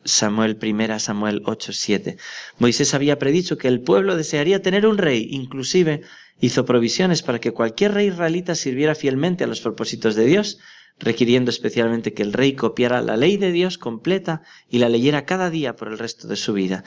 Samuel 0.05 0.59
1 0.61 0.99
Samuel 0.99 1.43
8, 1.45 1.73
7. 1.73 2.17
Moisés 2.59 2.95
había 2.95 3.19
predicho 3.19 3.59
que 3.59 3.69
el 3.69 3.81
pueblo 3.81 4.17
desearía 4.17 4.63
tener 4.63 4.87
un 4.87 4.99
rey, 4.99 5.29
inclusive 5.31 6.03
hizo 6.41 6.65
provisiones 6.65 7.23
para 7.23 7.39
que 7.39 7.53
cualquier 7.53 7.93
rey 7.95 8.09
israelita 8.09 8.55
sirviera 8.55 8.95
fielmente 8.95 9.45
a 9.45 9.47
los 9.47 9.61
propósitos 9.61 10.15
de 10.15 10.25
Dios, 10.25 10.59
requiriendo 10.99 11.51
especialmente 11.51 12.13
que 12.13 12.23
el 12.23 12.33
rey 12.33 12.55
copiara 12.55 13.03
la 13.03 13.17
ley 13.17 13.37
de 13.37 13.53
Dios 13.53 13.79
completa 13.79 14.43
y 14.69 14.79
la 14.79 14.89
leyera 14.89 15.25
cada 15.25 15.51
día 15.51 15.77
por 15.77 15.89
el 15.89 15.99
resto 15.99 16.29
de 16.29 16.37
su 16.37 16.53
vida. 16.53 16.85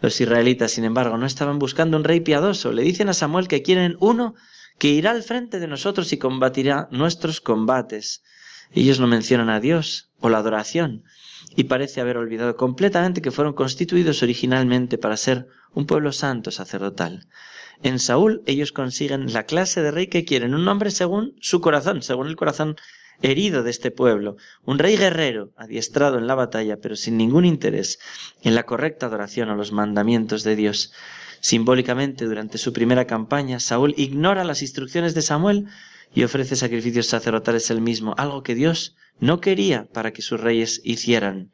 Los 0.00 0.20
israelitas, 0.20 0.72
sin 0.72 0.84
embargo, 0.84 1.16
no 1.18 1.26
estaban 1.26 1.58
buscando 1.58 1.96
un 1.96 2.04
rey 2.04 2.20
piadoso. 2.20 2.72
Le 2.72 2.82
dicen 2.82 3.08
a 3.08 3.14
Samuel 3.14 3.48
que 3.48 3.62
quieren 3.62 3.96
uno 4.00 4.34
que 4.78 4.88
irá 4.88 5.12
al 5.12 5.22
frente 5.22 5.60
de 5.60 5.68
nosotros 5.68 6.12
y 6.12 6.18
combatirá 6.18 6.88
nuestros 6.90 7.40
combates. 7.40 8.22
Ellos 8.72 9.00
no 9.00 9.06
mencionan 9.06 9.50
a 9.50 9.60
Dios 9.60 10.10
o 10.24 10.30
la 10.30 10.38
adoración 10.38 11.04
y 11.54 11.64
parece 11.64 12.00
haber 12.00 12.16
olvidado 12.16 12.56
completamente 12.56 13.20
que 13.20 13.30
fueron 13.30 13.52
constituidos 13.52 14.22
originalmente 14.22 14.96
para 14.96 15.18
ser 15.18 15.48
un 15.74 15.84
pueblo 15.84 16.12
santo 16.12 16.50
sacerdotal. 16.50 17.26
En 17.82 17.98
Saúl 17.98 18.42
ellos 18.46 18.72
consiguen 18.72 19.34
la 19.34 19.44
clase 19.44 19.82
de 19.82 19.90
rey 19.90 20.06
que 20.06 20.24
quieren, 20.24 20.54
un 20.54 20.66
hombre 20.66 20.90
según 20.90 21.34
su 21.40 21.60
corazón, 21.60 22.00
según 22.00 22.28
el 22.28 22.36
corazón 22.36 22.76
herido 23.20 23.62
de 23.62 23.70
este 23.70 23.90
pueblo, 23.90 24.38
un 24.64 24.78
rey 24.78 24.96
guerrero, 24.96 25.52
adiestrado 25.58 26.16
en 26.16 26.26
la 26.26 26.34
batalla, 26.34 26.78
pero 26.78 26.96
sin 26.96 27.18
ningún 27.18 27.44
interés 27.44 27.98
en 28.42 28.54
la 28.54 28.62
correcta 28.64 29.06
adoración 29.06 29.50
a 29.50 29.56
los 29.56 29.72
mandamientos 29.72 30.42
de 30.42 30.56
Dios. 30.56 30.94
Simbólicamente, 31.40 32.24
durante 32.24 32.56
su 32.56 32.72
primera 32.72 33.06
campaña, 33.06 33.60
Saúl 33.60 33.92
ignora 33.98 34.42
las 34.44 34.62
instrucciones 34.62 35.14
de 35.14 35.20
Samuel 35.20 35.66
y 36.12 36.24
ofrece 36.24 36.56
sacrificios 36.56 37.06
sacerdotales 37.06 37.70
él 37.70 37.80
mismo, 37.80 38.14
algo 38.18 38.42
que 38.42 38.54
Dios 38.54 38.96
no 39.20 39.40
quería 39.40 39.86
para 39.92 40.12
que 40.12 40.22
sus 40.22 40.40
reyes 40.40 40.80
hicieran. 40.84 41.52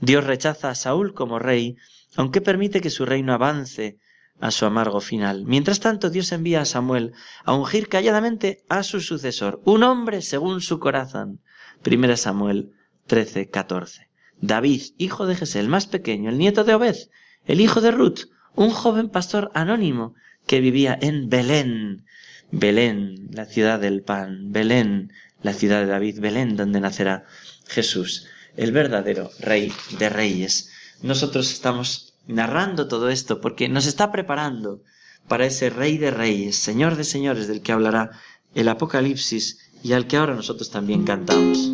Dios 0.00 0.24
rechaza 0.24 0.70
a 0.70 0.74
Saúl 0.74 1.14
como 1.14 1.38
rey, 1.38 1.76
aunque 2.16 2.40
permite 2.40 2.80
que 2.80 2.90
su 2.90 3.06
reino 3.06 3.32
avance 3.32 3.98
a 4.40 4.50
su 4.50 4.66
amargo 4.66 5.00
final. 5.00 5.44
Mientras 5.46 5.80
tanto, 5.80 6.10
Dios 6.10 6.32
envía 6.32 6.62
a 6.62 6.64
Samuel 6.64 7.12
a 7.44 7.54
ungir 7.54 7.88
calladamente 7.88 8.64
a 8.68 8.82
su 8.82 9.00
sucesor, 9.00 9.60
un 9.64 9.82
hombre 9.82 10.20
según 10.20 10.60
su 10.60 10.78
corazón. 10.78 11.40
1 11.86 12.16
Samuel 12.16 12.72
13, 13.06 13.50
14. 13.50 14.08
David, 14.40 14.82
hijo 14.98 15.26
de 15.26 15.36
Jesé, 15.36 15.60
el 15.60 15.68
más 15.68 15.86
pequeño, 15.86 16.30
el 16.30 16.38
nieto 16.38 16.64
de 16.64 16.74
Obed, 16.74 16.96
el 17.44 17.60
hijo 17.60 17.80
de 17.80 17.92
Ruth, 17.92 18.22
un 18.54 18.70
joven 18.70 19.08
pastor 19.08 19.50
anónimo 19.54 20.14
que 20.46 20.60
vivía 20.60 20.98
en 21.00 21.28
Belén. 21.28 22.04
Belén, 22.52 23.28
la 23.32 23.46
ciudad 23.46 23.80
del 23.80 24.02
pan, 24.02 24.52
Belén, 24.52 25.12
la 25.42 25.54
ciudad 25.54 25.80
de 25.80 25.86
David, 25.86 26.20
Belén, 26.20 26.56
donde 26.56 26.80
nacerá 26.80 27.24
Jesús, 27.66 28.26
el 28.56 28.72
verdadero 28.72 29.30
rey 29.40 29.72
de 29.98 30.08
reyes. 30.08 30.70
Nosotros 31.02 31.50
estamos 31.50 32.14
narrando 32.26 32.88
todo 32.88 33.08
esto 33.08 33.40
porque 33.40 33.68
nos 33.68 33.86
está 33.86 34.12
preparando 34.12 34.82
para 35.28 35.46
ese 35.46 35.70
Rey 35.70 35.98
de 35.98 36.10
Reyes, 36.10 36.56
Señor 36.56 36.96
de 36.96 37.04
Señores, 37.04 37.48
del 37.48 37.62
que 37.62 37.72
hablará 37.72 38.10
el 38.54 38.68
Apocalipsis 38.68 39.58
y 39.82 39.94
al 39.94 40.06
que 40.06 40.16
ahora 40.16 40.34
nosotros 40.34 40.70
también 40.70 41.04
cantamos. 41.04 41.72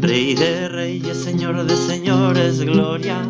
Rey 0.00 0.34
de 0.34 0.68
Reyes, 0.68 1.16
Señor 1.18 1.64
de 1.64 1.76
Señores, 1.76 2.60
gloria, 2.60 3.20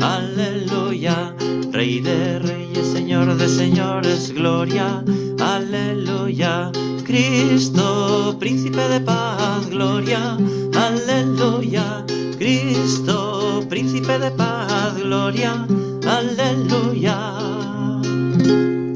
aleluya. 0.00 1.34
Rey 1.72 2.00
de 2.00 2.38
Reyes, 2.38 2.59
Señor 2.92 3.36
de 3.36 3.48
Señores, 3.48 4.32
gloria, 4.32 5.04
aleluya. 5.38 6.72
Cristo, 7.04 8.36
príncipe 8.38 8.80
de 8.88 9.00
paz, 9.00 9.68
gloria, 9.70 10.36
aleluya. 10.74 12.04
Cristo, 12.38 13.64
príncipe 13.68 14.18
de 14.18 14.30
paz, 14.32 14.96
gloria, 14.96 15.66
aleluya. 16.06 17.16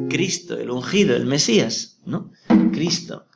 Cristo, 0.09 0.59
el 0.59 0.71
ungido, 0.71 1.15
el 1.17 1.27
Mesías, 1.27 1.99
¿no? 2.05 2.33
Cristo 2.73 3.27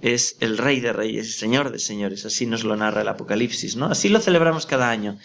es 0.00 0.36
el 0.40 0.58
Rey 0.58 0.80
de 0.80 0.92
Reyes 0.92 1.28
y 1.28 1.32
Señor 1.32 1.72
de 1.72 1.78
Señores, 1.78 2.26
así 2.26 2.46
nos 2.46 2.64
lo 2.64 2.76
narra 2.76 3.02
el 3.02 3.08
Apocalipsis, 3.08 3.76
¿no? 3.76 3.86
Así 3.86 4.08
lo 4.08 4.20
celebramos 4.20 4.66
cada 4.66 4.90
año 4.90 5.18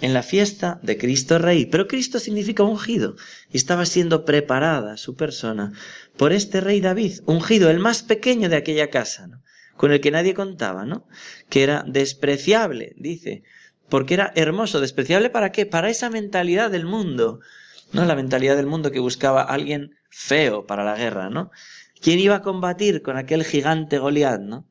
en 0.00 0.14
la 0.14 0.22
fiesta 0.22 0.80
de 0.82 0.98
Cristo 0.98 1.38
Rey. 1.38 1.66
Pero 1.66 1.86
Cristo 1.86 2.18
significa 2.18 2.62
ungido 2.62 3.16
y 3.50 3.56
estaba 3.56 3.86
siendo 3.86 4.24
preparada 4.24 4.96
su 4.96 5.14
persona 5.14 5.72
por 6.16 6.32
este 6.32 6.60
Rey 6.60 6.80
David, 6.80 7.20
ungido, 7.26 7.70
el 7.70 7.78
más 7.78 8.02
pequeño 8.02 8.48
de 8.48 8.56
aquella 8.56 8.90
casa, 8.90 9.26
¿no? 9.26 9.42
con 9.76 9.92
el 9.92 10.00
que 10.00 10.10
nadie 10.10 10.34
contaba, 10.34 10.84
¿no? 10.84 11.06
Que 11.48 11.62
era 11.62 11.84
despreciable, 11.86 12.94
dice, 12.96 13.42
porque 13.88 14.14
era 14.14 14.32
hermoso, 14.36 14.80
despreciable 14.80 15.30
para 15.30 15.50
qué? 15.50 15.66
Para 15.66 15.90
esa 15.90 16.10
mentalidad 16.10 16.70
del 16.70 16.86
mundo. 16.86 17.40
¿no? 17.92 18.04
La 18.04 18.14
mentalidad 18.14 18.56
del 18.56 18.66
mundo 18.66 18.90
que 18.90 19.00
buscaba 19.00 19.42
a 19.42 19.52
alguien 19.52 19.96
feo 20.08 20.66
para 20.66 20.84
la 20.84 20.96
guerra, 20.96 21.30
¿no? 21.30 21.50
¿Quién 22.00 22.18
iba 22.18 22.36
a 22.36 22.42
combatir 22.42 23.02
con 23.02 23.16
aquel 23.16 23.44
gigante 23.44 23.98
Goliat, 23.98 24.40
no? 24.40 24.66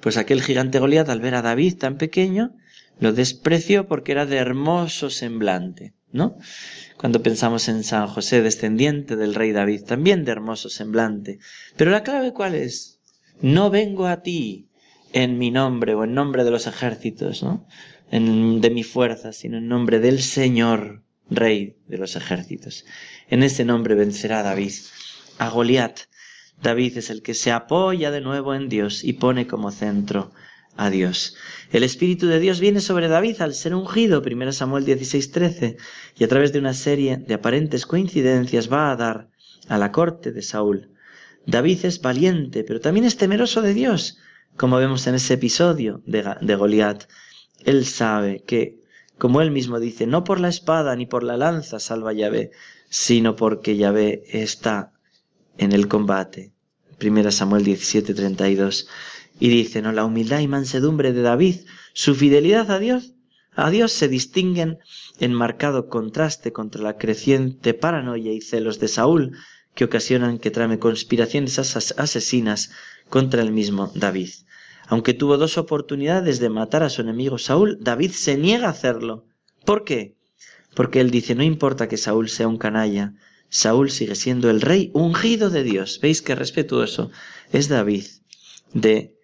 Pues 0.00 0.16
aquel 0.16 0.42
gigante 0.42 0.78
Goliat, 0.78 1.08
al 1.08 1.20
ver 1.20 1.34
a 1.34 1.42
David 1.42 1.78
tan 1.78 1.98
pequeño, 1.98 2.56
lo 3.00 3.12
despreció 3.12 3.86
porque 3.86 4.12
era 4.12 4.26
de 4.26 4.36
hermoso 4.36 5.10
semblante, 5.10 5.94
¿no? 6.12 6.38
Cuando 6.96 7.22
pensamos 7.22 7.68
en 7.68 7.84
San 7.84 8.06
José, 8.06 8.42
descendiente 8.42 9.16
del 9.16 9.34
rey 9.34 9.52
David, 9.52 9.84
también 9.84 10.24
de 10.24 10.32
hermoso 10.32 10.68
semblante. 10.68 11.38
Pero 11.76 11.90
la 11.90 12.02
clave 12.02 12.32
cuál 12.32 12.54
es? 12.54 13.00
No 13.40 13.70
vengo 13.70 14.06
a 14.06 14.22
ti 14.22 14.68
en 15.12 15.38
mi 15.38 15.50
nombre 15.50 15.94
o 15.94 16.04
en 16.04 16.14
nombre 16.14 16.44
de 16.44 16.50
los 16.50 16.66
ejércitos, 16.66 17.42
¿no? 17.42 17.66
En, 18.10 18.60
de 18.60 18.70
mi 18.70 18.84
fuerza, 18.84 19.32
sino 19.32 19.58
en 19.58 19.68
nombre 19.68 19.98
del 19.98 20.22
Señor, 20.22 21.02
Rey 21.30 21.76
de 21.88 21.98
los 21.98 22.16
ejércitos. 22.16 22.84
En 23.28 23.42
ese 23.42 23.64
nombre 23.64 23.94
vencerá 23.94 24.42
David 24.42 24.72
a 25.38 25.48
Goliat. 25.48 26.00
David 26.62 26.98
es 26.98 27.10
el 27.10 27.22
que 27.22 27.34
se 27.34 27.50
apoya 27.50 28.10
de 28.10 28.20
nuevo 28.20 28.54
en 28.54 28.68
Dios 28.68 29.04
y 29.04 29.14
pone 29.14 29.46
como 29.46 29.70
centro 29.70 30.32
a 30.76 30.90
Dios. 30.90 31.36
El 31.70 31.84
Espíritu 31.84 32.26
de 32.26 32.40
Dios 32.40 32.60
viene 32.60 32.80
sobre 32.80 33.08
David 33.08 33.40
al 33.40 33.54
ser 33.54 33.74
ungido, 33.74 34.22
1 34.22 34.52
Samuel 34.52 34.84
16:13, 34.84 35.76
y 36.16 36.24
a 36.24 36.28
través 36.28 36.52
de 36.52 36.58
una 36.58 36.74
serie 36.74 37.16
de 37.16 37.34
aparentes 37.34 37.86
coincidencias 37.86 38.72
va 38.72 38.90
a 38.90 38.96
dar 38.96 39.28
a 39.68 39.78
la 39.78 39.92
corte 39.92 40.32
de 40.32 40.42
Saúl. 40.42 40.90
David 41.46 41.84
es 41.84 42.00
valiente, 42.00 42.64
pero 42.64 42.80
también 42.80 43.04
es 43.04 43.16
temeroso 43.16 43.62
de 43.62 43.74
Dios, 43.74 44.18
como 44.56 44.76
vemos 44.78 45.06
en 45.06 45.14
ese 45.14 45.34
episodio 45.34 46.02
de, 46.06 46.34
de 46.40 46.54
Goliat. 46.54 47.04
Él 47.64 47.84
sabe 47.84 48.42
que, 48.46 48.80
como 49.18 49.40
él 49.40 49.50
mismo 49.50 49.78
dice, 49.78 50.06
no 50.06 50.24
por 50.24 50.40
la 50.40 50.48
espada 50.48 50.96
ni 50.96 51.06
por 51.06 51.22
la 51.22 51.36
lanza 51.36 51.80
salva 51.80 52.12
Yahvé, 52.12 52.50
sino 52.88 53.36
porque 53.36 53.76
Yahvé 53.76 54.22
está 54.28 54.92
en 55.58 55.72
el 55.72 55.88
combate. 55.88 56.52
1 57.02 57.30
Samuel 57.30 57.64
17:32 57.64 58.86
y 59.40 59.48
dice, 59.48 59.82
¿no? 59.82 59.92
La 59.92 60.04
humildad 60.04 60.40
y 60.40 60.48
mansedumbre 60.48 61.12
de 61.12 61.22
David, 61.22 61.56
su 61.92 62.14
fidelidad 62.14 62.70
a 62.70 62.78
Dios, 62.78 63.14
a 63.56 63.70
Dios 63.70 63.92
se 63.92 64.08
distinguen 64.08 64.78
en 65.20 65.32
marcado 65.32 65.88
contraste 65.88 66.52
contra 66.52 66.82
la 66.82 66.98
creciente 66.98 67.74
paranoia 67.74 68.32
y 68.32 68.40
celos 68.40 68.80
de 68.80 68.88
Saúl, 68.88 69.36
que 69.74 69.84
ocasionan 69.84 70.38
que 70.38 70.50
trame 70.50 70.78
conspiraciones 70.78 71.58
asesinas 71.58 72.70
contra 73.08 73.42
el 73.42 73.52
mismo 73.52 73.92
David. 73.94 74.30
Aunque 74.86 75.14
tuvo 75.14 75.36
dos 75.36 75.56
oportunidades 75.56 76.40
de 76.40 76.50
matar 76.50 76.82
a 76.82 76.90
su 76.90 77.00
enemigo 77.00 77.38
Saúl, 77.38 77.78
David 77.80 78.10
se 78.10 78.36
niega 78.36 78.66
a 78.66 78.70
hacerlo. 78.70 79.26
¿Por 79.64 79.84
qué? 79.84 80.16
Porque 80.74 81.00
él 81.00 81.10
dice, 81.10 81.34
no 81.34 81.42
importa 81.42 81.88
que 81.88 81.96
Saúl 81.96 82.28
sea 82.28 82.48
un 82.48 82.58
canalla, 82.58 83.14
Saúl 83.48 83.90
sigue 83.90 84.14
siendo 84.14 84.50
el 84.50 84.60
rey 84.60 84.90
ungido 84.94 85.48
de 85.48 85.62
Dios. 85.62 86.00
¿Veis 86.02 86.22
qué 86.22 86.34
respetuoso 86.34 87.10
es 87.52 87.68
David 87.68 88.04
de 88.72 89.14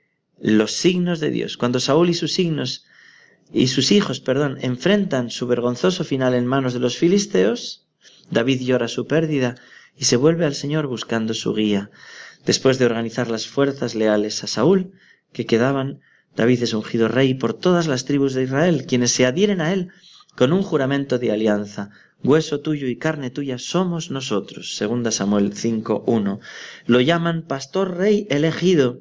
los 0.41 0.73
signos 0.73 1.21
de 1.21 1.31
Dios. 1.31 1.57
Cuando 1.57 1.81
Saúl 1.81 2.09
y 2.09 2.15
sus 2.15 2.33
signos 2.33 2.85
y 3.53 3.69
sus 3.69 3.93
hijos, 3.93 4.21
perdón, 4.21 4.59
enfrentan 4.63 5.31
su 5.31 5.47
vergonzoso 5.47 6.05
final 6.05 6.35
en 6.35 6.47
manos 6.47 6.73
de 6.73 6.81
los 6.81 6.97
filisteos, 6.97 7.87
David 8.31 8.63
llora 8.63 8.89
su 8.89 9.07
pérdida 9.07 9.57
y 9.97 10.05
se 10.05 10.17
vuelve 10.17 10.47
al 10.47 10.55
Señor 10.55 10.87
buscando 10.87 11.35
su 11.35 11.53
guía. 11.55 11.91
Después 12.47 12.79
de 12.79 12.87
organizar 12.87 13.29
las 13.29 13.47
fuerzas 13.47 13.95
leales 13.95 14.43
a 14.43 14.47
Saúl, 14.47 14.93
que 15.33 15.47
quedaban, 15.47 16.01
David 16.37 16.63
es 16.63 16.73
ungido 16.73 17.09
rey 17.09 17.35
por 17.35 17.55
todas 17.55 17.87
las 17.87 18.05
tribus 18.05 18.33
de 18.35 18.45
Israel, 18.45 18.87
quienes 18.87 19.13
se 19.13 19.27
adhieren 19.27 19.61
a 19.61 19.73
él 19.73 19.91
con 20.37 20.53
un 20.53 20.63
juramento 20.63 21.19
de 21.19 21.33
alianza. 21.33 21.91
Hueso 22.23 22.61
tuyo 22.61 22.87
y 22.87 22.97
carne 22.97 23.31
tuya 23.31 23.59
somos 23.59 24.11
nosotros. 24.11 24.77
Segunda 24.77 25.11
Samuel 25.11 25.53
5.1. 25.53 26.39
Lo 26.87 27.01
llaman 27.01 27.43
pastor 27.43 27.97
rey 27.97 28.27
elegido 28.31 29.01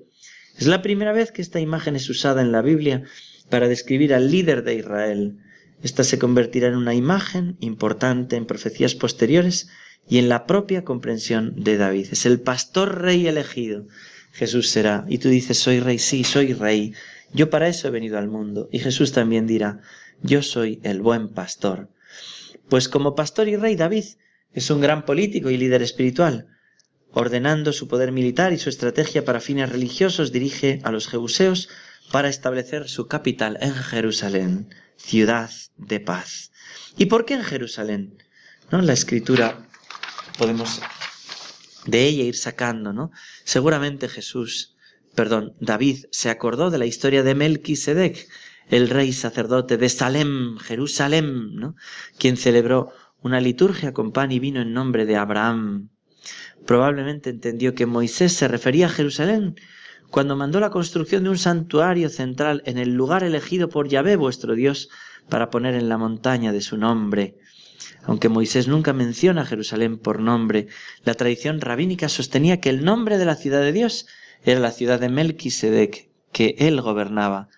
es 0.60 0.68
la 0.68 0.82
primera 0.82 1.14
vez 1.14 1.32
que 1.32 1.42
esta 1.42 1.62
imagen 1.62 1.96
es 1.96 2.10
usada 2.10 2.42
en 2.42 2.52
la 2.52 2.62
Biblia 2.62 3.04
para 3.50 3.70
describir 3.70 4.14
al 4.14 4.30
líder 4.30 4.64
de 4.64 4.76
Israel. 4.76 5.38
Esta 5.82 6.04
se 6.04 6.20
convertirá 6.20 6.68
en 6.68 6.76
una 6.76 6.94
imagen 6.94 7.56
importante 7.62 8.36
en 8.36 8.46
profecías 8.46 8.94
posteriores 8.94 9.70
y 10.10 10.18
en 10.18 10.28
la 10.28 10.46
propia 10.46 10.84
comprensión 10.84 11.54
de 11.64 11.78
David. 11.78 12.08
Es 12.12 12.26
el 12.26 12.42
pastor 12.42 13.02
rey 13.02 13.26
elegido. 13.26 13.88
Jesús 14.34 14.70
será. 14.70 15.06
Y 15.08 15.20
tú 15.20 15.30
dices, 15.30 15.58
soy 15.58 15.80
rey, 15.80 15.98
sí, 15.98 16.26
soy 16.26 16.52
rey. 16.52 16.94
Yo 17.34 17.50
para 17.50 17.70
eso 17.70 17.88
he 17.88 17.92
venido 17.92 18.18
al 18.18 18.28
mundo. 18.28 18.68
Y 18.70 18.80
Jesús 18.80 19.14
también 19.14 19.48
dirá, 19.48 19.80
yo 20.24 20.42
soy 20.42 20.82
el 20.84 21.00
buen 21.00 21.30
pastor. 21.30 21.88
Pues 22.68 22.90
como 22.90 23.16
pastor 23.16 23.48
y 23.48 23.56
rey 23.56 23.78
David 23.78 24.04
es 24.54 24.70
un 24.70 24.82
gran 24.82 25.06
político 25.06 25.50
y 25.52 25.58
líder 25.58 25.82
espiritual. 25.84 26.48
Ordenando 27.12 27.74
su 27.74 27.88
poder 27.88 28.12
militar 28.12 28.54
y 28.54 28.58
su 28.58 28.70
estrategia 28.70 29.26
para 29.26 29.40
fines 29.40 29.70
religiosos, 29.70 30.32
dirige 30.32 30.80
a 30.84 30.92
los 30.92 31.08
jebuseos 31.08 31.70
para 32.12 32.30
establecer 32.30 32.88
su 32.88 33.08
capital 33.08 33.58
en 33.62 33.74
Jerusalén, 33.74 34.70
ciudad 34.98 35.50
de 35.78 36.00
paz. 36.00 36.52
¿Y 36.98 37.06
por 37.06 37.26
qué 37.26 37.36
en 37.36 37.44
Jerusalén? 37.44 38.18
¿No? 38.72 38.82
La 38.82 38.94
escritura 38.94 39.68
podemos 40.38 40.82
de 41.86 42.06
ella 42.06 42.24
ir 42.24 42.36
sacando, 42.36 42.94
¿no? 42.94 43.12
Seguramente 43.44 44.08
Jesús, 44.08 44.76
perdón, 45.16 45.56
David 45.60 46.06
se 46.12 46.30
acordó 46.30 46.70
de 46.70 46.78
la 46.78 46.86
historia 46.86 47.24
de 47.24 47.36
Melquisedec, 47.36 48.28
el 48.70 48.90
rey 48.90 49.14
sacerdote 49.14 49.78
de 49.78 49.90
Salem, 49.90 50.58
Jerusalén, 50.60 51.56
¿no? 51.56 51.76
Quien 52.18 52.38
celebró 52.38 52.92
una 53.22 53.42
liturgia 53.42 53.94
con 53.94 54.12
pan 54.12 54.32
y 54.32 54.40
vino 54.40 54.62
en 54.62 54.74
nombre 54.74 55.06
de 55.06 55.16
Abraham, 55.16 55.90
Probablemente 56.66 57.30
entendió 57.30 57.74
que 57.74 57.86
Moisés 57.86 58.34
se 58.34 58.48
refería 58.48 58.88
a 58.88 58.90
Jerusalén 58.90 59.56
cuando 60.10 60.36
mandó 60.36 60.60
la 60.60 60.70
construcción 60.70 61.24
de 61.24 61.30
un 61.30 61.38
santuario 61.38 62.10
central 62.10 62.64
en 62.66 62.78
el 62.78 62.96
lugar 62.96 63.24
elegido 63.24 63.70
por 63.70 63.88
Yahvé 63.88 64.16
vuestro 64.16 64.56
Dios 64.56 64.90
para 65.30 65.50
poner 65.50 65.76
en 65.76 65.90
la 65.90 65.98
montaña 65.98 66.52
de 66.52 66.62
su 66.62 66.78
nombre. 66.78 67.38
Aunque 68.04 68.30
Moisés 68.30 68.68
nunca 68.68 68.94
menciona 68.94 69.46
Jerusalén 69.46 69.98
por 69.98 70.20
nombre, 70.20 70.68
la 71.04 71.14
tradición 71.14 71.62
rabínica 71.62 72.10
sostenía 72.10 72.60
que 72.60 72.70
el 72.70 72.84
nombre 72.84 73.18
de 73.18 73.26
la 73.26 73.36
ciudad 73.36 73.62
de 73.62 73.72
Dios 73.72 74.08
era 74.44 74.60
la 74.60 74.72
ciudad 74.72 75.00
de 75.00 75.10
Melquisedec, 75.10 76.10
que 76.32 76.56
él 76.60 76.82
gobernaba, 76.82 77.50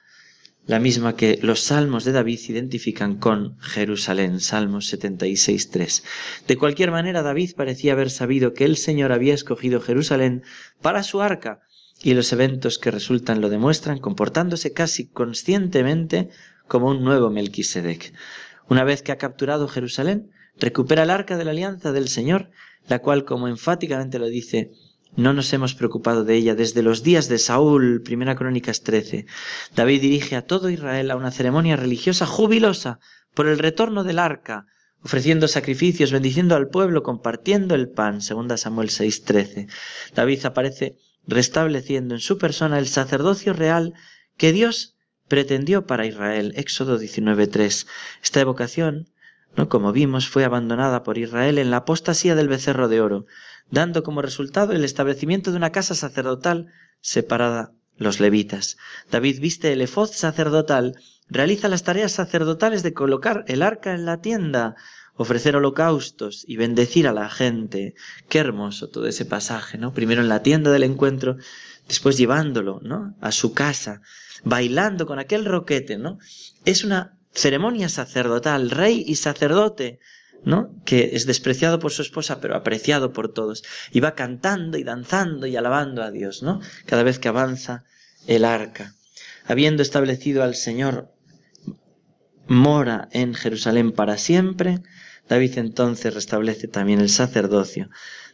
la 0.72 0.80
misma 0.80 1.18
que 1.18 1.38
los 1.42 1.60
salmos 1.60 2.06
de 2.06 2.14
David 2.14 2.40
identifican 2.48 3.18
con 3.18 3.60
Jerusalén, 3.60 4.40
Salmos 4.40 4.94
76.3. 4.94 6.02
De 6.48 6.56
cualquier 6.56 6.92
manera, 6.92 7.24
David 7.24 7.56
parecía 7.58 7.92
haber 7.92 8.10
sabido 8.10 8.54
que 8.54 8.64
el 8.64 8.78
Señor 8.78 9.12
había 9.12 9.34
escogido 9.34 9.82
Jerusalén 9.82 10.44
para 10.82 11.04
su 11.04 11.22
arca, 11.22 11.60
y 12.02 12.14
los 12.14 12.32
eventos 12.32 12.80
que 12.80 12.90
resultan 12.90 13.42
lo 13.42 13.50
demuestran, 13.50 14.00
comportándose 14.00 14.72
casi 14.72 15.08
conscientemente 15.08 16.30
como 16.70 16.88
un 16.88 17.04
nuevo 17.04 17.30
Melquisedec. 17.30 18.14
Una 18.70 18.86
vez 18.86 19.02
que 19.02 19.12
ha 19.12 19.18
capturado 19.18 19.68
Jerusalén, 19.68 20.32
recupera 20.58 21.04
el 21.04 21.10
arca 21.10 21.36
de 21.36 21.44
la 21.44 21.52
alianza 21.52 21.92
del 21.92 22.08
Señor, 22.08 22.50
la 22.88 23.00
cual, 23.00 23.26
como 23.26 23.50
enfáticamente 23.50 24.20
lo 24.20 24.28
dice 24.28 24.72
no 25.16 25.34
nos 25.34 25.52
hemos 25.52 25.76
preocupado 25.76 26.24
de 26.24 26.36
ella 26.36 26.56
desde 26.56 26.82
los 26.82 27.04
días 27.04 27.28
de 27.28 27.38
Saúl, 27.38 28.02
Primera 28.02 28.36
Crónicas 28.36 28.82
13. 28.82 29.26
David 29.76 30.02
dirige 30.02 30.36
a 30.36 30.46
todo 30.46 30.70
Israel 30.70 31.12
a 31.12 31.16
una 31.16 31.32
ceremonia 31.32 31.76
religiosa 31.76 32.26
jubilosa 32.26 33.00
por 33.34 33.48
el 33.48 33.60
retorno 33.60 34.04
del 34.04 34.20
arca, 34.20 34.66
ofreciendo 35.04 35.48
sacrificios, 35.48 36.12
bendiciendo 36.12 36.56
al 36.56 36.70
pueblo, 36.70 37.04
compartiendo 37.04 37.76
el 37.76 37.90
pan, 37.90 38.22
Segunda 38.22 38.58
Samuel 38.58 38.90
6:13. 38.90 39.68
David 40.16 40.46
aparece 40.46 40.96
restableciendo 41.28 42.16
en 42.16 42.22
su 42.22 42.38
persona 42.38 42.80
el 42.80 42.88
sacerdocio 42.88 43.54
real 43.54 43.94
que 44.38 44.54
Dios 44.54 44.96
pretendió 45.28 45.86
para 45.86 46.06
Israel, 46.06 46.54
Éxodo 46.56 46.98
19:3. 46.98 47.88
Esta 48.24 48.40
evocación, 48.40 49.10
¿no? 49.56 49.68
como 49.68 49.92
vimos, 49.92 50.28
fue 50.28 50.46
abandonada 50.46 51.04
por 51.04 51.18
Israel 51.18 51.58
en 51.58 51.70
la 51.70 51.78
apostasía 51.78 52.36
del 52.36 52.48
becerro 52.48 52.88
de 52.88 53.02
oro 53.02 53.26
dando 53.72 54.04
como 54.04 54.22
resultado 54.22 54.74
el 54.74 54.84
establecimiento 54.84 55.52
de 55.52 55.58
una 55.58 55.72
casa 55.72 55.96
sacerdotal 55.96 56.68
separada 57.02 57.72
los 57.98 58.20
levitas. 58.20 58.78
David 59.10 59.40
viste 59.40 59.74
el 59.74 59.82
efod 59.82 60.12
sacerdotal, 60.12 60.96
realiza 61.30 61.70
las 61.70 61.84
tareas 61.84 62.14
sacerdotales 62.14 62.84
de 62.84 62.94
colocar 62.94 63.46
el 63.48 63.62
arca 63.62 63.94
en 63.94 64.06
la 64.06 64.22
tienda, 64.22 64.76
ofrecer 65.16 65.56
holocaustos 65.56 66.44
y 66.48 66.58
bendecir 66.58 67.08
a 67.08 67.14
la 67.14 67.30
gente. 67.30 67.96
Qué 68.28 68.40
hermoso 68.40 68.90
todo 68.90 69.08
ese 69.08 69.26
pasaje, 69.26 69.78
¿no? 69.78 69.94
Primero 69.94 70.22
en 70.22 70.30
la 70.30 70.42
tienda 70.42 70.72
del 70.72 70.84
encuentro, 70.84 71.38
después 71.88 72.18
llevándolo, 72.18 72.80
¿no? 72.82 73.16
A 73.22 73.32
su 73.32 73.54
casa, 73.54 74.02
bailando 74.44 75.06
con 75.06 75.20
aquel 75.20 75.46
roquete, 75.46 75.98
¿no? 75.98 76.18
Es 76.66 76.84
una 76.84 77.18
ceremonia 77.34 77.88
sacerdotal, 77.88 78.72
rey 78.72 79.04
y 79.06 79.16
sacerdote, 79.16 80.00
que 80.86 81.12
es 81.14 81.26
despreciado 81.26 81.80
por 81.80 81.92
su 81.92 82.02
esposa, 82.02 82.40
pero 82.42 82.56
apreciado 82.56 83.14
por 83.14 83.32
todos. 83.32 83.64
Y 83.92 84.00
va 84.00 84.16
cantando 84.16 84.78
y 84.78 84.84
danzando 84.84 85.48
y 85.48 85.56
alabando 85.56 86.04
a 86.04 86.12
Dios, 86.12 86.44
¿no? 86.44 86.62
Cada 86.86 87.04
vez 87.04 87.20
que 87.20 87.28
avanza 87.28 87.84
el 88.28 88.46
arca. 88.46 88.96
Habiendo 89.46 89.82
establecido 89.82 90.44
al 90.44 90.56
Señor 90.56 91.14
mora 92.48 93.08
en 93.12 93.34
Jerusalén 93.34 93.92
para 93.92 94.18
siempre, 94.18 94.82
David 95.28 95.58
entonces 95.58 96.14
restablece 96.14 96.68
también 96.68 97.00
el 97.00 97.10
sacerdocio, 97.10 97.90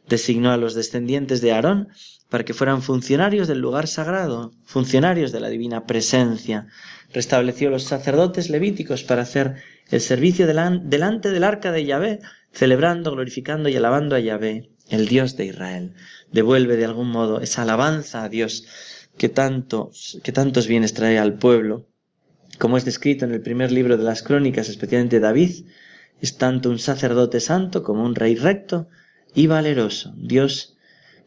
designó 0.07 0.51
a 0.51 0.57
los 0.57 0.73
descendientes 0.73 1.41
de 1.41 1.51
Aarón 1.51 1.89
para 2.29 2.43
que 2.43 2.53
fueran 2.53 2.81
funcionarios 2.81 3.47
del 3.47 3.59
lugar 3.59 3.87
sagrado, 3.87 4.51
funcionarios 4.65 5.31
de 5.31 5.39
la 5.39 5.49
divina 5.49 5.85
presencia. 5.85 6.67
Restableció 7.13 7.69
los 7.69 7.83
sacerdotes 7.83 8.49
levíticos 8.49 9.03
para 9.03 9.21
hacer 9.21 9.55
el 9.89 10.01
servicio 10.01 10.45
delante 10.45 11.31
del 11.31 11.43
arca 11.43 11.71
de 11.71 11.85
Yahvé, 11.85 12.19
celebrando, 12.51 13.11
glorificando 13.11 13.69
y 13.69 13.75
alabando 13.75 14.15
a 14.15 14.19
Yahvé, 14.19 14.69
el 14.89 15.07
Dios 15.07 15.37
de 15.37 15.45
Israel. 15.45 15.93
Devuelve 16.31 16.75
de 16.75 16.85
algún 16.85 17.09
modo 17.09 17.39
esa 17.39 17.61
alabanza 17.61 18.23
a 18.23 18.29
Dios 18.29 18.65
que, 19.17 19.29
tanto, 19.29 19.91
que 20.23 20.31
tantos 20.31 20.67
bienes 20.67 20.93
trae 20.93 21.17
al 21.17 21.37
pueblo. 21.37 21.87
Como 22.59 22.77
es 22.77 22.85
descrito 22.85 23.23
en 23.23 23.31
el 23.31 23.41
primer 23.41 23.71
libro 23.71 23.97
de 23.97 24.03
las 24.03 24.23
crónicas, 24.23 24.67
especialmente 24.67 25.19
David, 25.19 25.65
es 26.21 26.37
tanto 26.37 26.69
un 26.69 26.79
sacerdote 26.79 27.39
santo 27.39 27.83
como 27.83 28.03
un 28.03 28.15
rey 28.15 28.35
recto 28.35 28.87
y 29.35 29.47
valeroso. 29.47 30.13
Dios 30.17 30.77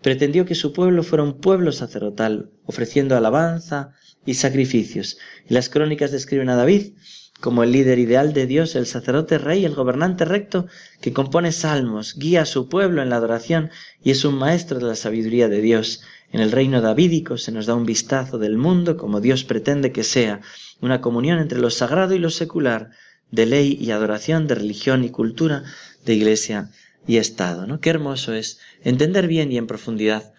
pretendió 0.02 0.44
que 0.46 0.54
su 0.54 0.72
pueblo 0.72 1.02
fuera 1.02 1.22
un 1.22 1.40
pueblo 1.40 1.72
sacerdotal, 1.72 2.50
ofreciendo 2.64 3.16
alabanza 3.16 3.92
y 4.26 4.34
sacrificios. 4.34 5.18
Y 5.48 5.54
las 5.54 5.68
crónicas 5.68 6.10
describen 6.10 6.48
a 6.48 6.56
David 6.56 6.92
como 7.40 7.62
el 7.62 7.72
líder 7.72 7.98
ideal 7.98 8.32
de 8.34 8.46
Dios, 8.46 8.76
el 8.76 8.86
sacerdote 8.86 9.38
rey, 9.38 9.64
el 9.64 9.74
gobernante 9.74 10.24
recto, 10.24 10.66
que 11.00 11.12
compone 11.12 11.52
salmos, 11.52 12.16
guía 12.16 12.42
a 12.42 12.46
su 12.46 12.68
pueblo 12.68 13.02
en 13.02 13.08
la 13.08 13.16
adoración 13.16 13.70
y 14.02 14.10
es 14.10 14.24
un 14.24 14.34
maestro 14.34 14.78
de 14.78 14.86
la 14.86 14.94
sabiduría 14.94 15.48
de 15.48 15.62
Dios. 15.62 16.02
En 16.32 16.40
el 16.40 16.52
reino 16.52 16.80
davídico 16.80 17.38
se 17.38 17.50
nos 17.50 17.66
da 17.66 17.74
un 17.74 17.86
vistazo 17.86 18.38
del 18.38 18.58
mundo 18.58 18.96
como 18.96 19.20
Dios 19.20 19.44
pretende 19.44 19.90
que 19.90 20.04
sea, 20.04 20.40
una 20.80 21.00
comunión 21.00 21.38
entre 21.38 21.58
lo 21.58 21.70
sagrado 21.70 22.14
y 22.14 22.18
lo 22.18 22.30
secular, 22.30 22.90
de 23.30 23.46
ley 23.46 23.76
y 23.80 23.90
adoración, 23.90 24.46
de 24.46 24.54
religión 24.54 25.04
y 25.04 25.10
cultura, 25.10 25.64
de 26.04 26.14
iglesia 26.14 26.70
y 27.06 27.16
Estado, 27.16 27.66
¿no? 27.66 27.80
Qué 27.80 27.90
hermoso 27.90 28.34
es 28.34 28.58
entender 28.82 29.26
bien 29.26 29.52
y 29.52 29.58
en 29.58 29.66
profundidad 29.66 30.32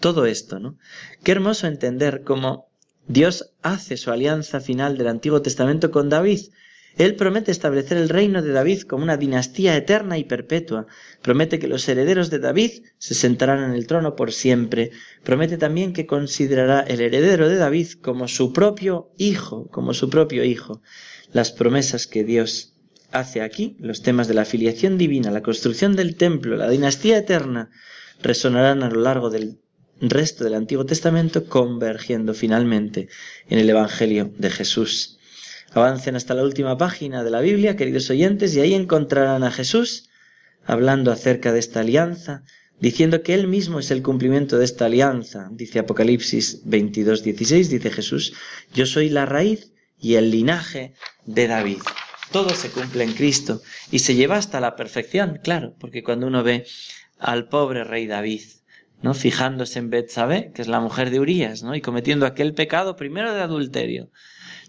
todo 0.00 0.26
esto, 0.26 0.58
¿no? 0.58 0.78
Qué 1.22 1.32
hermoso 1.32 1.66
entender 1.66 2.22
cómo 2.24 2.68
Dios 3.08 3.50
hace 3.62 3.96
su 3.96 4.10
alianza 4.10 4.60
final 4.60 4.96
del 4.98 5.08
Antiguo 5.08 5.42
Testamento 5.42 5.90
con 5.90 6.08
David. 6.08 6.40
Él 6.98 7.14
promete 7.16 7.50
establecer 7.50 7.96
el 7.96 8.10
reino 8.10 8.42
de 8.42 8.52
David 8.52 8.82
como 8.82 9.02
una 9.02 9.16
dinastía 9.16 9.76
eterna 9.76 10.18
y 10.18 10.24
perpetua. 10.24 10.86
Promete 11.22 11.58
que 11.58 11.66
los 11.66 11.88
herederos 11.88 12.28
de 12.28 12.38
David 12.38 12.84
se 12.98 13.14
sentarán 13.14 13.64
en 13.64 13.72
el 13.72 13.86
trono 13.86 14.14
por 14.14 14.32
siempre. 14.32 14.90
Promete 15.24 15.56
también 15.56 15.94
que 15.94 16.06
considerará 16.06 16.80
el 16.80 17.00
heredero 17.00 17.48
de 17.48 17.56
David 17.56 17.92
como 18.02 18.28
su 18.28 18.52
propio 18.52 19.10
hijo, 19.16 19.68
como 19.70 19.94
su 19.94 20.10
propio 20.10 20.44
hijo. 20.44 20.82
Las 21.32 21.50
promesas 21.50 22.06
que 22.06 22.24
Dios 22.24 22.74
hace 23.10 23.42
aquí, 23.42 23.76
los 23.78 24.02
temas 24.02 24.28
de 24.28 24.34
la 24.34 24.44
filiación 24.44 24.98
divina, 24.98 25.30
la 25.30 25.42
construcción 25.42 25.96
del 25.96 26.16
templo, 26.16 26.56
la 26.56 26.68
dinastía 26.68 27.18
eterna, 27.18 27.70
resonarán 28.22 28.82
a 28.82 28.90
lo 28.90 29.00
largo 29.00 29.30
del 29.30 29.58
resto 30.00 30.44
del 30.44 30.54
Antiguo 30.54 30.84
Testamento, 30.84 31.46
convergiendo 31.46 32.34
finalmente 32.34 33.08
en 33.48 33.58
el 33.58 33.70
Evangelio 33.70 34.32
de 34.36 34.50
Jesús. 34.50 35.18
Avancen 35.72 36.16
hasta 36.16 36.34
la 36.34 36.42
última 36.42 36.76
página 36.76 37.24
de 37.24 37.30
la 37.30 37.40
Biblia, 37.40 37.76
queridos 37.76 38.10
oyentes, 38.10 38.54
y 38.54 38.60
ahí 38.60 38.74
encontrarán 38.74 39.42
a 39.42 39.50
Jesús 39.50 40.10
hablando 40.64 41.10
acerca 41.10 41.52
de 41.52 41.60
esta 41.60 41.80
alianza, 41.80 42.44
diciendo 42.78 43.22
que 43.22 43.34
Él 43.34 43.48
mismo 43.48 43.78
es 43.78 43.90
el 43.90 44.02
cumplimiento 44.02 44.58
de 44.58 44.64
esta 44.64 44.86
alianza. 44.86 45.48
Dice 45.52 45.78
Apocalipsis 45.78 46.62
22, 46.64 47.22
16, 47.22 47.70
dice 47.70 47.90
Jesús, 47.90 48.34
yo 48.74 48.86
soy 48.86 49.08
la 49.08 49.24
raíz 49.24 49.71
y 50.02 50.16
el 50.16 50.30
linaje 50.30 50.92
de 51.24 51.46
David 51.46 51.78
todo 52.32 52.50
se 52.50 52.70
cumple 52.70 53.04
en 53.04 53.12
Cristo 53.12 53.60
y 53.90 54.00
se 54.00 54.14
lleva 54.14 54.36
hasta 54.36 54.58
la 54.58 54.74
perfección, 54.74 55.38
claro, 55.44 55.74
porque 55.78 56.02
cuando 56.02 56.26
uno 56.26 56.42
ve 56.42 56.64
al 57.18 57.48
pobre 57.48 57.84
rey 57.84 58.06
David, 58.06 58.42
¿no? 59.02 59.14
Fijándose 59.14 59.78
en 59.78 59.90
Betsabé, 59.90 60.50
que 60.54 60.62
es 60.62 60.68
la 60.68 60.80
mujer 60.80 61.10
de 61.10 61.20
Urías, 61.20 61.62
¿no? 61.62 61.74
Y 61.74 61.82
cometiendo 61.82 62.24
aquel 62.24 62.54
pecado 62.54 62.96
primero 62.96 63.34
de 63.34 63.42
adulterio. 63.42 64.10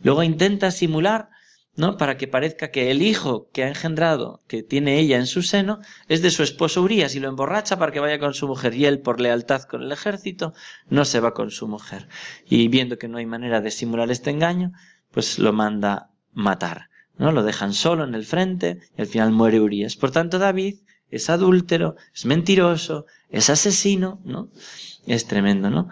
Luego 0.01 0.23
intenta 0.23 0.71
simular, 0.71 1.29
¿no? 1.75 1.97
Para 1.97 2.17
que 2.17 2.27
parezca 2.27 2.69
que 2.69 2.91
el 2.91 3.01
hijo 3.01 3.49
que 3.53 3.63
ha 3.63 3.69
engendrado, 3.69 4.43
que 4.47 4.61
tiene 4.61 4.99
ella 4.99 5.17
en 5.17 5.27
su 5.27 5.41
seno, 5.41 5.79
es 6.09 6.21
de 6.21 6.31
su 6.31 6.43
esposo 6.43 6.81
Urías 6.81 7.15
y 7.15 7.19
lo 7.19 7.29
emborracha 7.29 7.79
para 7.79 7.91
que 7.91 7.99
vaya 7.99 8.19
con 8.19 8.33
su 8.33 8.47
mujer. 8.47 8.73
Y 8.73 8.85
él, 8.85 8.99
por 8.99 9.21
lealtad 9.21 9.63
con 9.63 9.83
el 9.83 9.91
ejército, 9.91 10.53
no 10.89 11.05
se 11.05 11.21
va 11.21 11.33
con 11.33 11.49
su 11.49 11.67
mujer. 11.67 12.09
Y 12.45 12.67
viendo 12.67 12.97
que 12.97 13.07
no 13.07 13.19
hay 13.19 13.25
manera 13.25 13.61
de 13.61 13.71
simular 13.71 14.11
este 14.11 14.31
engaño, 14.31 14.73
pues 15.13 15.39
lo 15.39 15.53
manda 15.53 16.09
matar. 16.33 16.89
¿no? 17.17 17.31
Lo 17.31 17.43
dejan 17.43 17.73
solo 17.73 18.03
en 18.03 18.15
el 18.15 18.25
frente 18.25 18.79
y 18.97 19.01
al 19.01 19.07
final 19.07 19.31
muere 19.31 19.59
Urias. 19.59 19.95
Por 19.95 20.11
tanto, 20.11 20.39
David 20.39 20.79
es 21.09 21.29
adúltero, 21.29 21.95
es 22.13 22.25
mentiroso, 22.25 23.05
es 23.29 23.49
asesino, 23.49 24.19
¿no? 24.25 24.49
Es 25.05 25.27
tremendo, 25.27 25.69
¿no? 25.69 25.89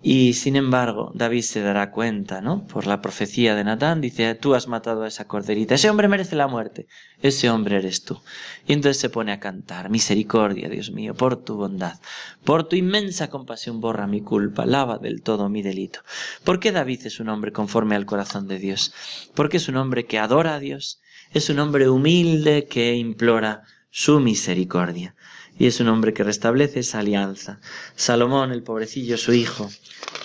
Y 0.00 0.34
sin 0.34 0.54
embargo, 0.54 1.10
David 1.14 1.42
se 1.42 1.60
dará 1.60 1.90
cuenta, 1.90 2.40
¿no? 2.40 2.64
Por 2.68 2.86
la 2.86 3.00
profecía 3.00 3.56
de 3.56 3.64
Natán, 3.64 4.00
dice, 4.00 4.36
tú 4.36 4.54
has 4.54 4.68
matado 4.68 5.02
a 5.02 5.08
esa 5.08 5.26
corderita, 5.26 5.74
ese 5.74 5.90
hombre 5.90 6.06
merece 6.06 6.36
la 6.36 6.46
muerte, 6.46 6.86
ese 7.20 7.50
hombre 7.50 7.78
eres 7.78 8.04
tú. 8.04 8.20
Y 8.68 8.74
entonces 8.74 9.00
se 9.00 9.10
pone 9.10 9.32
a 9.32 9.40
cantar, 9.40 9.90
misericordia, 9.90 10.68
Dios 10.68 10.92
mío, 10.92 11.14
por 11.14 11.42
tu 11.42 11.56
bondad, 11.56 11.98
por 12.44 12.68
tu 12.68 12.76
inmensa 12.76 13.28
compasión 13.28 13.80
borra 13.80 14.06
mi 14.06 14.20
culpa, 14.20 14.66
lava 14.66 14.98
del 14.98 15.20
todo 15.20 15.48
mi 15.48 15.62
delito. 15.62 16.00
¿Por 16.44 16.60
qué 16.60 16.70
David 16.70 17.06
es 17.06 17.18
un 17.18 17.28
hombre 17.28 17.50
conforme 17.50 17.96
al 17.96 18.06
corazón 18.06 18.46
de 18.46 18.60
Dios? 18.60 18.94
Porque 19.34 19.56
es 19.56 19.68
un 19.68 19.76
hombre 19.76 20.06
que 20.06 20.20
adora 20.20 20.54
a 20.54 20.60
Dios, 20.60 21.00
es 21.32 21.50
un 21.50 21.58
hombre 21.58 21.88
humilde 21.88 22.68
que 22.70 22.94
implora 22.94 23.64
su 23.90 24.20
misericordia 24.20 25.16
y 25.58 25.66
es 25.66 25.80
un 25.80 25.88
hombre 25.88 26.14
que 26.14 26.24
restablece 26.24 26.80
esa 26.80 27.00
alianza. 27.00 27.60
Salomón, 27.96 28.52
el 28.52 28.62
pobrecillo, 28.62 29.18
su 29.18 29.32
hijo, 29.32 29.68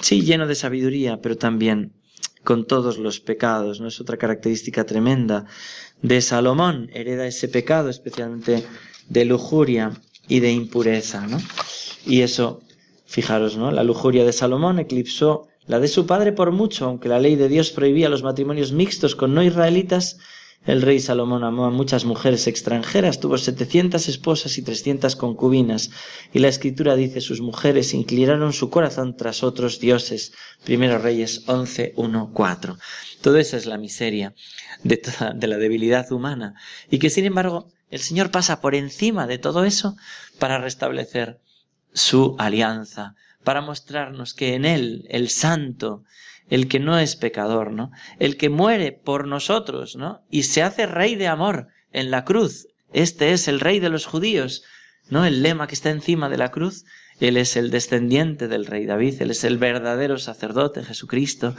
sí, 0.02 0.22
lleno 0.22 0.48
de 0.48 0.56
sabiduría, 0.56 1.22
pero 1.22 1.38
también 1.38 1.94
con 2.44 2.66
todos 2.66 2.98
los 2.98 3.20
pecados, 3.20 3.82
¿no? 3.82 3.88
Es 3.88 4.00
otra 4.00 4.18
característica 4.18 4.86
tremenda 4.86 5.46
de 6.02 6.22
Salomón, 6.22 6.90
hereda 6.94 7.26
ese 7.26 7.48
pecado, 7.48 7.90
especialmente 7.90 8.64
de 9.10 9.26
lujuria 9.26 9.92
y 10.28 10.40
de 10.40 10.52
impureza, 10.52 11.26
¿no? 11.26 11.40
Y 12.06 12.22
eso, 12.22 12.62
fijaros, 13.06 13.58
¿no? 13.58 13.72
La 13.72 13.84
lujuria 13.84 14.26
de 14.26 14.34
Salomón 14.34 14.80
eclipsó 14.80 15.48
la 15.66 15.80
de 15.80 15.88
su 15.88 16.06
padre 16.06 16.34
por 16.34 16.52
mucho, 16.52 16.86
aunque 16.86 17.08
la 17.08 17.20
ley 17.20 17.38
de 17.38 17.48
Dios 17.48 17.72
prohibía 17.72 18.10
los 18.10 18.24
matrimonios 18.24 18.74
mixtos 18.74 19.16
con 19.16 19.34
no 19.34 19.42
israelitas, 19.42 20.20
el 20.66 20.82
rey 20.82 21.00
Salomón 21.00 21.44
amó 21.44 21.66
a 21.66 21.72
muchas 21.72 22.06
mujeres 22.06 22.48
extranjeras, 22.48 23.20
tuvo 23.20 23.38
setecientas 23.38 24.08
esposas 24.08 24.58
y 24.58 24.62
trescientas 24.62 25.16
concubinas, 25.16 25.92
y 26.32 26.40
la 26.40 26.48
escritura 26.48 26.96
dice 26.96 27.20
sus 27.20 27.42
mujeres 27.42 27.94
inclinaron 27.94 28.54
su 28.54 28.70
corazón 28.70 29.18
tras 29.18 29.44
otros 29.44 29.80
dioses. 29.80 30.32
Primero 30.64 31.00
Reyes 31.00 31.44
11, 31.48 31.94
1, 31.98 32.32
4. 32.34 32.78
Todo 33.22 33.38
eso 33.38 33.58
es 33.58 33.66
la 33.66 33.78
miseria 33.78 34.34
de, 34.84 34.98
toda, 34.98 35.34
de 35.34 35.48
la 35.48 35.58
debilidad 35.58 36.10
humana, 36.12 36.56
y 36.90 37.00
que 37.00 37.10
sin 37.10 37.26
embargo 37.26 37.68
el 37.92 38.00
Señor 38.00 38.32
pasa 38.32 38.62
por 38.62 38.74
encima 38.74 39.28
de 39.28 39.38
todo 39.38 39.66
eso 39.66 39.98
para 40.40 40.60
restablecer 40.60 41.40
su 41.94 42.36
alianza, 42.40 43.16
para 43.44 43.62
mostrarnos 43.62 44.34
que 44.34 44.56
en 44.56 44.66
Él, 44.66 45.06
el 45.10 45.30
Santo, 45.30 46.04
el 46.50 46.68
que 46.68 46.80
no 46.80 46.98
es 47.00 47.16
pecador, 47.16 47.72
¿no? 47.72 47.92
El 48.20 48.38
que 48.38 48.50
muere 48.50 48.92
por 48.92 49.28
nosotros, 49.28 49.96
¿no? 49.96 50.22
Y 50.30 50.44
se 50.44 50.64
hace 50.64 50.86
rey 50.86 51.16
de 51.16 51.28
amor 51.28 51.68
en 51.92 52.12
la 52.12 52.26
cruz. 52.26 52.68
Este 52.92 53.32
es 53.32 53.48
el 53.48 53.60
rey 53.60 53.80
de 53.80 53.90
los 53.90 54.06
judíos, 54.06 54.64
¿no? 55.10 55.26
El 55.26 55.42
lema 55.42 55.68
que 55.68 55.76
está 55.76 55.90
encima 55.90 56.30
de 56.30 56.38
la 56.38 56.52
cruz. 56.52 56.86
Él 57.20 57.38
es 57.38 57.56
el 57.56 57.72
descendiente 57.72 58.48
del 58.48 58.66
rey 58.66 58.86
David, 58.86 59.22
Él 59.22 59.32
es 59.32 59.44
el 59.44 59.58
verdadero 59.58 60.18
sacerdote 60.18 60.84
Jesucristo, 60.84 61.56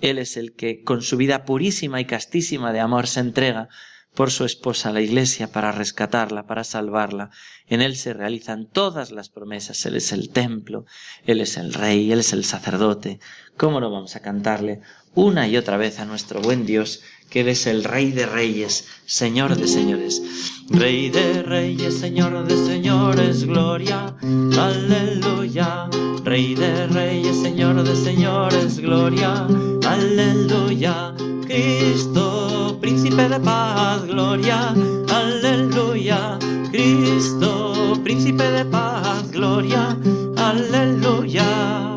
Él 0.00 0.18
es 0.18 0.36
el 0.36 0.52
que 0.54 0.82
con 0.82 1.02
su 1.02 1.16
vida 1.16 1.44
purísima 1.44 2.00
y 2.00 2.04
castísima 2.04 2.72
de 2.72 2.80
amor 2.80 3.06
se 3.06 3.20
entrega 3.20 3.68
por 4.14 4.30
su 4.30 4.44
esposa 4.44 4.92
la 4.92 5.00
iglesia 5.00 5.52
para 5.52 5.72
rescatarla, 5.72 6.46
para 6.46 6.64
salvarla. 6.64 7.30
En 7.66 7.80
Él 7.80 7.96
se 7.96 8.12
realizan 8.12 8.66
todas 8.66 9.12
las 9.12 9.28
promesas. 9.28 9.84
Él 9.86 9.96
es 9.96 10.12
el 10.12 10.30
templo, 10.30 10.84
Él 11.26 11.40
es 11.40 11.56
el 11.56 11.72
rey, 11.72 12.10
Él 12.10 12.20
es 12.20 12.32
el 12.32 12.44
sacerdote. 12.44 13.20
¿Cómo 13.56 13.80
no 13.80 13.90
vamos 13.90 14.16
a 14.16 14.20
cantarle 14.20 14.80
una 15.14 15.48
y 15.48 15.56
otra 15.56 15.76
vez 15.76 16.00
a 16.00 16.04
nuestro 16.04 16.40
buen 16.40 16.66
Dios, 16.66 17.02
que 17.30 17.40
Él 17.40 17.48
es 17.48 17.66
el 17.66 17.84
rey 17.84 18.10
de 18.10 18.26
reyes, 18.26 18.88
Señor 19.06 19.56
de 19.56 19.68
señores? 19.68 20.22
Rey 20.68 21.10
de 21.10 21.42
reyes, 21.42 21.98
Señor 21.98 22.46
de 22.46 22.56
señores, 22.56 23.44
gloria, 23.44 24.16
aleluya. 24.58 25.88
Rey 26.24 26.54
de 26.54 26.86
reyes, 26.88 27.40
Señor 27.40 27.82
de 27.82 27.96
señores, 27.96 28.78
gloria, 28.78 29.46
aleluya. 29.86 31.14
Cristo, 31.46 32.49
príncipe 32.80 33.28
de 33.28 33.40
paz, 33.40 34.04
gloria, 34.06 34.74
aleluya. 35.08 36.38
Cristo, 36.70 38.00
príncipe 38.02 38.44
de 38.44 38.64
paz, 38.64 39.30
gloria, 39.30 39.96
aleluya. 40.36 41.90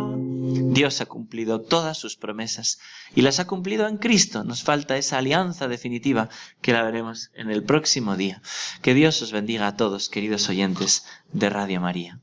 Dios 0.74 1.02
ha 1.02 1.06
cumplido 1.06 1.62
todas 1.62 1.98
sus 1.98 2.16
promesas 2.16 2.80
y 3.16 3.22
las 3.22 3.40
ha 3.40 3.46
cumplido 3.46 3.88
en 3.88 3.98
Cristo. 3.98 4.44
Nos 4.44 4.64
falta 4.64 4.98
esa 4.98 5.20
alianza 5.20 5.68
definitiva 5.68 6.30
que 6.62 6.74
la 6.74 6.84
veremos 6.84 7.30
en 7.36 7.52
el 7.52 7.64
próximo 7.64 8.18
día. 8.18 8.42
Que 8.82 8.94
Dios 8.94 9.22
os 9.22 9.32
bendiga 9.32 9.68
a 9.68 9.78
todos, 9.78 10.10
queridos 10.10 10.50
oyentes 10.50 11.06
de 11.32 11.50
Radio 11.50 11.80
María. 11.80 12.23